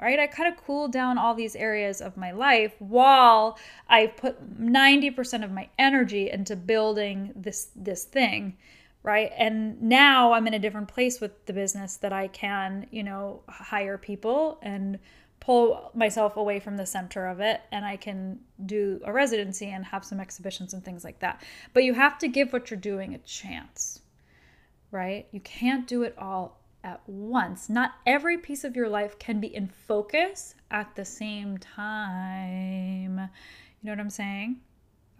All 0.00 0.06
right, 0.06 0.18
I 0.18 0.28
kind 0.28 0.50
of 0.50 0.64
cooled 0.64 0.92
down 0.92 1.18
all 1.18 1.34
these 1.34 1.54
areas 1.54 2.00
of 2.00 2.16
my 2.16 2.30
life 2.30 2.72
while 2.78 3.58
I 3.86 4.06
put 4.06 4.58
90% 4.58 5.44
of 5.44 5.50
my 5.50 5.68
energy 5.78 6.30
into 6.30 6.56
building 6.56 7.32
this 7.36 7.68
this 7.76 8.04
thing, 8.04 8.56
right? 9.02 9.30
And 9.36 9.82
now 9.82 10.32
I'm 10.32 10.46
in 10.46 10.54
a 10.54 10.58
different 10.58 10.88
place 10.88 11.20
with 11.20 11.44
the 11.44 11.52
business 11.52 11.96
that 11.98 12.14
I 12.14 12.28
can, 12.28 12.86
you 12.90 13.02
know, 13.02 13.42
hire 13.46 13.98
people 13.98 14.58
and 14.62 14.98
pull 15.40 15.90
myself 15.94 16.36
away 16.36 16.60
from 16.60 16.78
the 16.78 16.86
center 16.86 17.26
of 17.26 17.40
it 17.40 17.60
and 17.72 17.84
I 17.84 17.96
can 17.96 18.40
do 18.64 19.00
a 19.04 19.12
residency 19.12 19.68
and 19.68 19.84
have 19.86 20.04
some 20.04 20.20
exhibitions 20.20 20.72
and 20.72 20.82
things 20.82 21.04
like 21.04 21.18
that. 21.20 21.42
But 21.74 21.84
you 21.84 21.92
have 21.92 22.18
to 22.18 22.28
give 22.28 22.52
what 22.52 22.70
you're 22.70 22.80
doing 22.80 23.14
a 23.14 23.18
chance. 23.18 24.00
Right? 24.92 25.28
You 25.30 25.40
can't 25.40 25.86
do 25.86 26.02
it 26.02 26.14
all 26.18 26.59
at 26.84 27.00
once. 27.06 27.68
Not 27.68 27.92
every 28.06 28.38
piece 28.38 28.64
of 28.64 28.76
your 28.76 28.88
life 28.88 29.18
can 29.18 29.40
be 29.40 29.54
in 29.54 29.68
focus 29.68 30.54
at 30.70 30.94
the 30.96 31.04
same 31.04 31.58
time. 31.58 33.18
You 33.18 33.86
know 33.86 33.92
what 33.92 34.00
I'm 34.00 34.10
saying? 34.10 34.60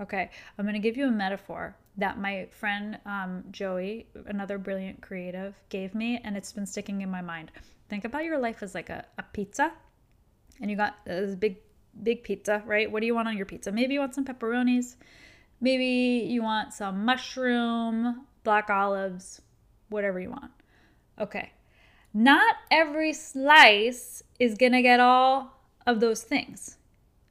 Okay, 0.01 0.31
I'm 0.59 0.67
to 0.67 0.79
give 0.79 0.97
you 0.97 1.07
a 1.09 1.11
metaphor 1.11 1.77
that 1.99 2.19
my 2.19 2.49
friend 2.51 2.99
um, 3.05 3.45
Joey, 3.51 4.07
another 4.27 4.57
brilliant 4.57 5.03
creative, 5.03 5.55
gave 5.69 5.95
me, 5.95 6.21
and 6.25 6.37
it's 6.37 6.53
been 6.53 6.67
sticking 6.67 7.03
in 7.03 7.11
my 7.11 7.21
mind. 7.21 7.53
Think 7.89 8.05
about 8.05 8.25
your 8.25 8.39
life 8.39 8.63
as 8.63 8.75
like 8.75 8.89
a, 8.89 9.05
a 9.19 9.23
pizza, 9.23 9.73
and 10.61 10.71
you 10.71 10.77
got 10.77 11.05
this 11.05 11.35
big, 11.35 11.59
big 12.03 12.23
pizza, 12.23 12.63
right? 12.65 12.91
What 12.91 13.01
do 13.01 13.07
you 13.07 13.15
want 13.15 13.29
on 13.29 13.37
your 13.37 13.47
pizza? 13.47 13.73
Maybe 13.73 13.95
you 13.95 14.01
want 14.01 14.15
some 14.15 14.25
pepperonis, 14.25 14.97
maybe 15.61 16.27
you 16.31 16.43
want 16.43 16.73
some 16.73 17.05
mushroom, 17.05 18.27
black 18.43 18.71
olives, 18.71 19.43
whatever 19.91 20.19
you 20.19 20.31
want. 20.31 20.53
Okay. 21.21 21.53
Not 22.13 22.57
every 22.71 23.13
slice 23.13 24.23
is 24.39 24.57
going 24.57 24.73
to 24.73 24.83
get 24.83 24.99
all 24.99 25.61
of 25.87 26.01
those 26.01 26.23
things. 26.23 26.77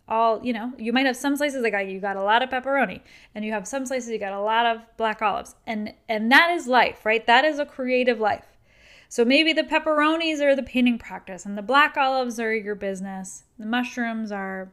All, 0.08 0.44
you 0.44 0.54
know, 0.54 0.74
you 0.78 0.94
might 0.94 1.06
have 1.06 1.18
some 1.18 1.36
slices 1.36 1.64
got 1.70 1.88
you 1.88 2.00
got 2.00 2.16
a 2.16 2.24
lot 2.24 2.42
of 2.42 2.50
pepperoni 2.50 3.02
and 3.36 3.46
you 3.46 3.52
have 3.52 3.68
some 3.68 3.86
slices 3.86 4.10
you 4.10 4.18
got 4.18 4.34
a 4.34 4.42
lot 4.42 4.66
of 4.66 4.82
black 4.98 5.22
olives. 5.22 5.56
And 5.68 5.94
and 6.08 6.32
that 6.32 6.52
is 6.52 6.68
life, 6.68 7.06
right? 7.06 7.26
That 7.28 7.46
is 7.46 7.60
a 7.60 7.66
creative 7.66 8.20
life. 8.20 8.46
So 9.08 9.26
maybe 9.26 9.54
the 9.54 9.64
pepperonis 9.64 10.40
are 10.40 10.56
the 10.56 10.64
painting 10.64 10.98
practice 10.98 11.46
and 11.46 11.58
the 11.58 11.62
black 11.62 11.98
olives 11.98 12.40
are 12.40 12.54
your 12.56 12.76
business. 12.76 13.44
The 13.60 13.66
mushrooms 13.66 14.32
are 14.32 14.72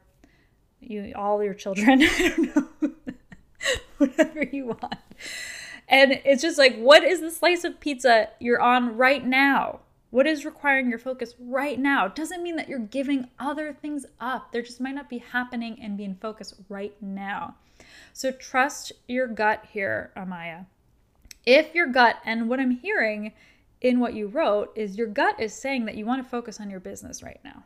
you 0.81 1.13
all 1.15 1.43
your 1.43 1.55
children. 1.55 2.03
I 2.03 2.35
don't 2.37 2.57
know. 2.57 2.91
Whatever 3.99 4.43
you 4.45 4.67
want. 4.67 4.95
And 5.89 6.21
it's 6.25 6.43
just 6.43 6.59
like, 6.59 6.77
what 6.77 7.05
is 7.05 7.21
the 7.21 7.31
slice 7.31 7.65
of 7.65 7.81
pizza 7.81 8.31
you're 8.41 8.61
on 8.61 8.97
right 8.97 9.25
now? 9.25 9.81
What 10.11 10.27
is 10.27 10.45
requiring 10.45 10.89
your 10.89 10.99
focus 10.99 11.35
right 11.39 11.79
now? 11.79 12.09
Doesn't 12.09 12.43
mean 12.43 12.57
that 12.57 12.69
you're 12.69 12.79
giving 12.79 13.29
other 13.39 13.73
things 13.73 14.07
up. 14.19 14.51
There 14.51 14.63
just 14.63 14.81
might 14.81 14.95
not 14.95 15.11
be 15.11 15.19
happening 15.19 15.79
and 15.81 15.97
being 15.97 16.15
focused 16.15 16.55
right 16.69 16.95
now. 17.01 17.57
So 18.13 18.33
trust 18.33 18.93
your 19.07 19.27
gut 19.27 19.65
here, 19.71 20.13
Amaya. 20.17 20.67
If 21.45 21.75
your 21.75 21.87
gut, 21.87 22.17
and 22.25 22.49
what 22.49 22.59
I'm 22.59 22.71
hearing 22.71 23.33
in 23.81 24.01
what 24.01 24.15
you 24.15 24.27
wrote, 24.27 24.73
is 24.75 24.97
your 24.97 25.07
gut 25.07 25.39
is 25.39 25.55
saying 25.55 25.85
that 25.85 25.97
you 25.97 26.07
want 26.07 26.23
to 26.23 26.29
focus 26.29 26.61
on 26.61 26.71
your 26.71 26.81
business 26.81 27.23
right 27.23 27.41
now. 27.45 27.65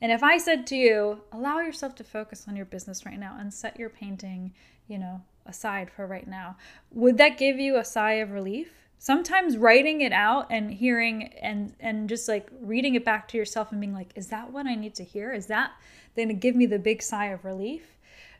And 0.00 0.12
if 0.12 0.22
I 0.22 0.38
said 0.38 0.66
to 0.68 0.76
you, 0.76 1.22
allow 1.32 1.58
yourself 1.58 1.94
to 1.96 2.04
focus 2.04 2.46
on 2.46 2.56
your 2.56 2.66
business 2.66 3.04
right 3.04 3.18
now 3.18 3.36
and 3.38 3.52
set 3.52 3.78
your 3.78 3.90
painting, 3.90 4.54
you 4.86 4.98
know, 4.98 5.22
aside 5.50 5.90
for 5.90 6.06
right 6.06 6.26
now, 6.26 6.56
would 6.90 7.18
that 7.18 7.36
give 7.36 7.58
you 7.58 7.76
a 7.76 7.84
sigh 7.84 8.14
of 8.14 8.30
relief? 8.30 8.70
Sometimes 8.98 9.56
writing 9.56 10.00
it 10.00 10.12
out 10.12 10.46
and 10.50 10.70
hearing 10.70 11.32
and 11.42 11.74
and 11.80 12.08
just 12.08 12.28
like 12.28 12.48
reading 12.60 12.94
it 12.94 13.04
back 13.04 13.28
to 13.28 13.36
yourself 13.36 13.72
and 13.72 13.80
being 13.80 13.94
like, 13.94 14.12
is 14.14 14.28
that 14.28 14.52
what 14.52 14.66
I 14.66 14.74
need 14.74 14.94
to 14.96 15.04
hear? 15.04 15.32
Is 15.32 15.46
that 15.46 15.72
going 16.16 16.28
to 16.28 16.34
give 16.34 16.54
me 16.54 16.66
the 16.66 16.78
big 16.78 17.02
sigh 17.02 17.26
of 17.26 17.44
relief? 17.44 17.96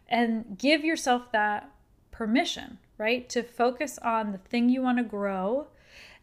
And 0.09 0.59
give 0.59 0.85
yourself 0.85 1.31
that 1.33 1.71
permission, 2.11 2.79
right? 2.99 3.29
To 3.31 3.43
focus 3.43 3.99
on 4.03 4.33
the 4.33 4.39
thing 4.39 4.69
you 4.69 4.83
want 4.83 4.99
to 4.99 5.05
grow 5.05 5.69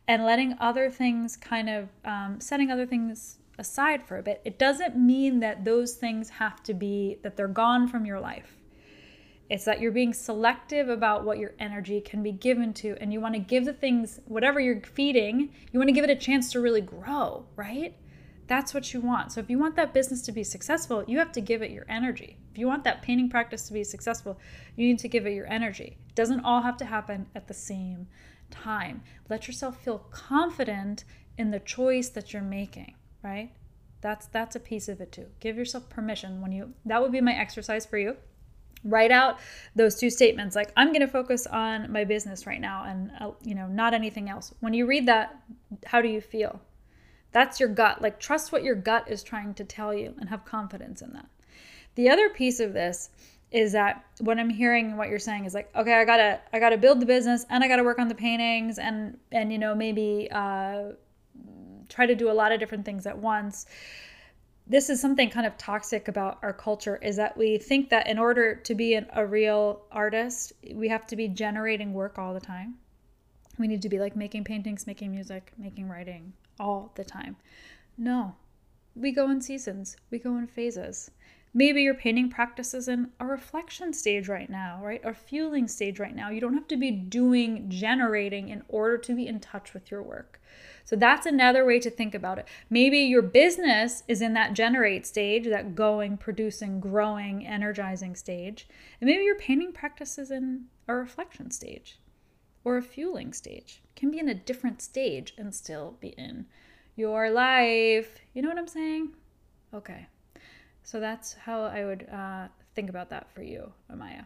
and 0.08 0.24
letting 0.24 0.56
other 0.60 0.90
things 0.90 1.36
kind 1.36 1.70
of 1.70 1.90
um, 2.06 2.40
setting 2.40 2.70
other 2.70 2.86
things 2.86 3.38
aside 3.58 4.04
for 4.04 4.18
a 4.18 4.24
bit. 4.24 4.42
It 4.46 4.60
doesn't 4.60 4.96
mean 4.96 5.40
that 5.40 5.66
those 5.66 5.96
things 5.96 6.30
have 6.30 6.62
to 6.64 6.74
be 6.74 7.18
that 7.24 7.38
they're 7.38 7.48
gone 7.48 7.88
from 7.88 8.06
your 8.06 8.20
life 8.20 8.57
it's 9.50 9.66
that 9.66 9.80
you're 9.80 9.92
being 9.92 10.14
selective 10.14 10.90
about 10.90 11.24
what 11.24 11.38
your 11.38 11.54
energy 11.60 12.02
can 12.02 12.22
be 12.22 12.32
given 12.32 12.74
to, 12.76 12.98
and 13.00 13.14
you 13.14 13.22
want 13.22 13.36
to 13.36 13.40
give 13.40 13.66
the 13.66 13.74
things, 13.74 14.20
whatever 14.26 14.60
you're 14.60 14.82
feeding, 14.82 15.54
you 15.72 15.80
want 15.80 15.88
to 15.88 15.94
give 15.94 16.04
it 16.04 16.10
a 16.10 16.16
chance 16.16 16.52
to 16.52 16.60
really 16.60 16.82
grow, 16.82 17.46
right? 17.56 17.96
That's 18.48 18.74
what 18.74 18.94
you 18.94 19.02
want. 19.02 19.32
So, 19.32 19.40
if 19.40 19.50
you 19.50 19.58
want 19.58 19.76
that 19.76 19.94
business 19.94 20.22
to 20.24 20.32
be 20.32 20.44
successful, 20.44 21.04
you 21.08 21.18
have 21.20 21.32
to 21.34 21.42
give 21.42 21.62
it 21.62 21.72
your 21.72 21.86
energy. 21.90 22.38
If 22.52 22.58
you 22.58 22.68
want 22.68 22.84
that 22.86 23.02
painting 23.02 23.30
practice 23.30 23.68
to 23.68 23.74
be 23.74 23.84
successful, 23.84 24.40
you 24.76 24.88
need 24.88 25.00
to 25.00 25.10
give 25.10 25.26
it 25.26 25.34
your 25.34 25.48
energy. 25.48 25.98
It 26.08 26.16
doesn't 26.16 26.42
all 26.42 26.62
have 26.62 26.78
to 26.78 26.86
happen 26.86 27.28
at 27.36 27.48
the 27.48 27.54
same 27.54 28.08
time. 28.50 29.04
Let 29.30 29.48
yourself 29.48 29.84
feel 29.84 30.00
confident 30.12 31.04
in 31.38 31.52
the 31.52 31.60
choice 31.60 32.10
that 32.10 32.34
you're 32.34 32.42
making, 32.42 32.96
right? 33.22 33.52
That's 34.02 34.28
that's 34.28 34.56
a 34.56 34.62
piece 34.62 34.88
of 34.88 35.02
it 35.02 35.12
too. 35.12 35.28
Give 35.40 35.58
yourself 35.58 35.90
permission 35.90 36.42
when 36.42 36.52
you 36.52 36.74
that 36.86 37.02
would 37.02 37.12
be 37.12 37.22
my 37.22 37.34
exercise 37.34 37.86
for 37.86 37.98
you 37.98 38.18
write 38.84 39.12
out 39.12 39.40
those 39.76 39.96
two 39.96 40.10
statements. 40.10 40.56
Like 40.56 40.72
i'm 40.78 40.90
going 40.90 41.02
to 41.02 41.08
focus 41.08 41.48
on 41.48 41.92
my 41.92 42.04
business 42.04 42.46
right 42.46 42.62
now 42.62 42.84
and 42.86 43.12
uh, 43.20 43.32
you 43.44 43.56
know 43.56 43.68
not 43.68 43.94
anything 43.94 44.30
else. 44.30 44.54
When 44.60 44.74
you 44.74 44.86
read 44.86 45.06
that 45.08 45.40
how 45.86 46.02
do 46.02 46.08
you 46.08 46.22
feel? 46.22 46.62
That's 47.32 47.60
your 47.60 47.70
gut. 47.70 48.02
Like 48.02 48.20
trust 48.20 48.52
what 48.52 48.64
your 48.64 48.76
gut 48.76 49.10
is 49.10 49.24
trying 49.24 49.54
to 49.56 49.64
tell 49.64 49.94
you 49.94 50.14
and 50.20 50.30
have 50.30 50.46
confidence 50.46 51.02
in 51.02 51.14
that. 51.14 51.28
The 51.96 52.10
other 52.10 52.30
piece 52.30 52.60
of 52.60 52.74
this 52.74 53.10
is 53.52 53.72
that 53.72 54.04
what 54.20 54.38
i'm 54.38 54.50
hearing 54.50 54.88
and 54.88 54.98
what 54.98 55.08
you're 55.10 55.20
saying 55.20 55.46
is 55.46 55.54
like 55.54 55.74
okay 55.76 55.94
i 55.94 56.04
gotta 56.04 56.40
i 56.52 56.60
gotta 56.60 56.78
build 56.78 57.00
the 57.00 57.06
business 57.06 57.46
and 57.50 57.64
i 57.64 57.68
gotta 57.68 57.84
work 57.84 57.98
on 57.98 58.08
the 58.08 58.16
paintings 58.16 58.78
and 58.78 59.18
and 59.32 59.52
you 59.52 59.58
know 59.58 59.74
maybe 59.74 60.28
uh 60.32 60.84
try 61.88 62.06
to 62.06 62.16
do 62.16 62.30
a 62.30 62.34
lot 62.34 62.52
of 62.52 62.60
different 62.60 62.84
things 62.84 63.08
at 63.08 63.18
once 63.18 63.66
this 64.70 64.90
is 64.90 65.00
something 65.00 65.30
kind 65.30 65.46
of 65.46 65.58
toxic 65.58 66.08
about 66.08 66.40
our 66.42 66.54
culture 66.54 66.98
is 66.98 67.16
that 67.16 67.38
we 67.38 67.58
think 67.58 67.90
that 67.90 68.08
in 68.08 68.20
order 68.20 68.56
to 68.56 68.76
be 68.76 68.96
an, 68.96 69.08
a 69.14 69.26
real 69.26 69.84
artist, 69.92 70.54
we 70.74 70.90
have 70.90 71.08
to 71.08 71.16
be 71.16 71.28
generating 71.28 71.94
work 71.94 72.18
all 72.18 72.34
the 72.34 72.40
time. 72.40 72.76
We 73.58 73.68
need 73.68 73.82
to 73.82 73.90
be 73.90 74.00
like 74.00 74.16
making 74.16 74.44
paintings, 74.44 74.86
making 74.86 75.12
music, 75.12 75.54
making 75.58 75.88
writing 75.88 76.34
all 76.60 76.92
the 76.96 77.06
time. 77.06 77.38
No, 77.98 78.36
we 78.96 79.12
go 79.12 79.30
in 79.30 79.42
seasons, 79.42 79.96
we 80.12 80.20
go 80.20 80.38
in 80.38 80.48
phases. 80.48 81.12
Maybe 81.54 81.82
your 81.82 81.96
painting 81.96 82.30
practice 82.30 82.74
is 82.74 82.88
in 82.88 83.10
a 83.20 83.26
reflection 83.26 83.94
stage 83.94 84.28
right 84.28 84.50
now, 84.50 84.80
right? 84.84 85.02
A 85.04 85.14
fueling 85.14 85.68
stage 85.68 85.98
right 85.98 86.16
now. 86.16 86.30
You 86.30 86.42
don't 86.42 86.54
have 86.54 86.68
to 86.68 86.78
be 86.78 86.92
doing 86.92 87.70
generating 87.70 88.50
in 88.50 88.64
order 88.68 88.98
to 88.98 89.16
be 89.16 89.28
in 89.28 89.40
touch 89.40 89.74
with 89.74 89.90
your 89.90 90.04
work. 90.04 90.40
So 90.88 90.96
that's 90.96 91.26
another 91.26 91.66
way 91.66 91.82
to 91.82 91.90
think 91.90 92.16
about 92.16 92.40
it. 92.40 92.48
Maybe 92.70 93.00
your 93.00 93.22
business 93.22 94.04
is 94.08 94.22
in 94.22 94.34
that 94.36 94.54
generate 94.54 95.06
stage, 95.06 95.46
that 95.50 95.76
going, 95.76 96.16
producing, 96.16 96.80
growing, 96.80 97.46
energizing 97.46 98.16
stage. 98.16 98.70
And 99.02 99.10
maybe 99.10 99.26
your 99.26 99.38
painting 99.38 99.74
practice 99.74 100.18
is 100.18 100.32
in 100.32 100.68
a 100.88 100.96
reflection 100.96 101.52
stage 101.52 102.00
or 102.64 102.78
a 102.78 102.82
fueling 102.82 103.34
stage. 103.34 103.82
Can 103.98 104.12
be 104.12 104.20
in 104.20 104.30
a 104.30 104.34
different 104.34 104.82
stage 104.82 105.34
and 105.38 105.54
still 105.54 105.98
be 106.00 106.10
in 106.18 106.46
your 106.96 107.32
life. 107.32 108.20
You 108.34 108.42
know 108.42 108.48
what 108.48 108.58
I'm 108.58 108.66
saying? 108.66 109.10
Okay. 109.74 110.08
So 110.84 111.02
that's 111.02 111.34
how 111.34 111.64
I 111.64 111.84
would 111.84 112.08
uh, 112.10 112.48
think 112.76 112.90
about 112.90 113.10
that 113.10 113.30
for 113.30 113.42
you, 113.42 113.74
Amaya. 113.92 114.24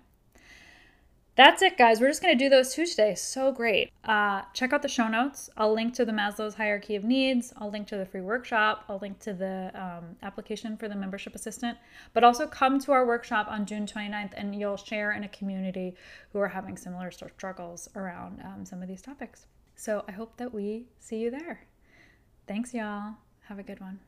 That's 1.35 1.61
it, 1.61 1.77
guys. 1.77 2.01
We're 2.01 2.09
just 2.09 2.21
going 2.21 2.37
to 2.37 2.43
do 2.43 2.49
those 2.49 2.73
two 2.73 2.85
today. 2.85 3.15
So 3.15 3.53
great. 3.53 3.89
Uh, 4.03 4.41
check 4.53 4.73
out 4.73 4.81
the 4.81 4.89
show 4.89 5.07
notes. 5.07 5.49
I'll 5.55 5.73
link 5.73 5.93
to 5.93 6.03
the 6.03 6.11
Maslow's 6.11 6.55
hierarchy 6.55 6.97
of 6.97 7.05
needs. 7.05 7.53
I'll 7.57 7.71
link 7.71 7.87
to 7.87 7.97
the 7.97 8.05
free 8.05 8.21
workshop. 8.21 8.83
I'll 8.89 8.99
link 8.99 9.19
to 9.19 9.33
the 9.33 9.71
um, 9.73 10.17
application 10.23 10.75
for 10.75 10.89
the 10.89 10.95
membership 10.95 11.33
assistant. 11.33 11.77
But 12.13 12.25
also 12.25 12.47
come 12.47 12.79
to 12.81 12.91
our 12.91 13.05
workshop 13.05 13.47
on 13.49 13.65
June 13.65 13.85
29th 13.85 14.33
and 14.35 14.53
you'll 14.53 14.75
share 14.75 15.13
in 15.13 15.23
a 15.23 15.29
community 15.29 15.95
who 16.33 16.39
are 16.39 16.49
having 16.49 16.75
similar 16.75 17.11
struggles 17.11 17.87
around 17.95 18.41
um, 18.43 18.65
some 18.65 18.81
of 18.81 18.89
these 18.89 19.01
topics. 19.01 19.45
So 19.75 20.03
I 20.09 20.11
hope 20.11 20.35
that 20.35 20.53
we 20.53 20.87
see 20.99 21.17
you 21.17 21.31
there. 21.31 21.61
Thanks, 22.45 22.73
y'all. 22.73 23.15
Have 23.47 23.57
a 23.57 23.63
good 23.63 23.79
one. 23.79 23.99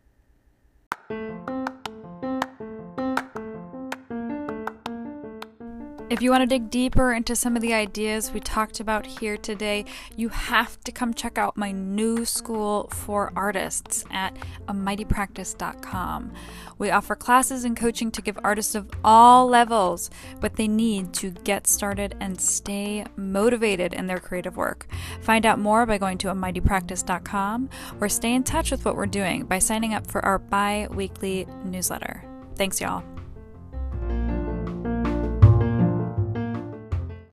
If 6.13 6.21
you 6.21 6.30
want 6.30 6.41
to 6.41 6.45
dig 6.45 6.69
deeper 6.69 7.12
into 7.12 7.36
some 7.36 7.56
of 7.56 7.63
the 7.63 7.73
ideas 7.73 8.32
we 8.32 8.39
talked 8.39 8.80
about 8.80 9.04
here 9.04 9.36
today, 9.36 9.86
you 10.15 10.30
have 10.30 10.80
to 10.82 10.91
come 10.91 11.12
check 11.15 11.39
out 11.39 11.58
my 11.58 11.71
new 11.71 12.23
school 12.23 12.88
for 12.91 13.34
artists 13.36 14.06
at 14.12 14.36
amightypractice.com. 14.67 16.32
We 16.78 16.91
offer 16.91 17.15
classes 17.15 17.63
and 17.63 17.76
coaching 17.76 18.12
to 18.12 18.21
give 18.21 18.38
artists 18.43 18.76
of 18.76 18.91
all 19.04 19.47
levels 19.47 20.12
what 20.39 20.56
they 20.56 20.67
need 20.67 21.13
to 21.15 21.32
get 21.32 21.65
started 21.65 22.15
and 22.19 22.39
stay 22.39 23.06
motivated 23.15 23.95
in 23.95 24.06
their 24.06 24.19
creative 24.19 24.56
work. 24.56 24.86
Find 25.21 25.47
out 25.47 25.58
more 25.58 25.88
by 25.88 25.97
going 25.97 26.19
to 26.19 26.28
amightypractice.com 26.28 27.71
or 27.99 28.08
stay 28.08 28.36
in 28.36 28.43
touch 28.43 28.69
with 28.69 28.86
what 28.86 28.95
we're 28.95 29.08
doing 29.08 29.45
by 29.45 29.58
signing 29.58 29.95
up 29.95 30.06
for 30.06 30.23
our 30.23 30.38
bi 30.38 30.88
weekly 30.91 31.47
newsletter. 31.65 32.23
Thanks, 32.56 32.80
y'all. 32.80 33.04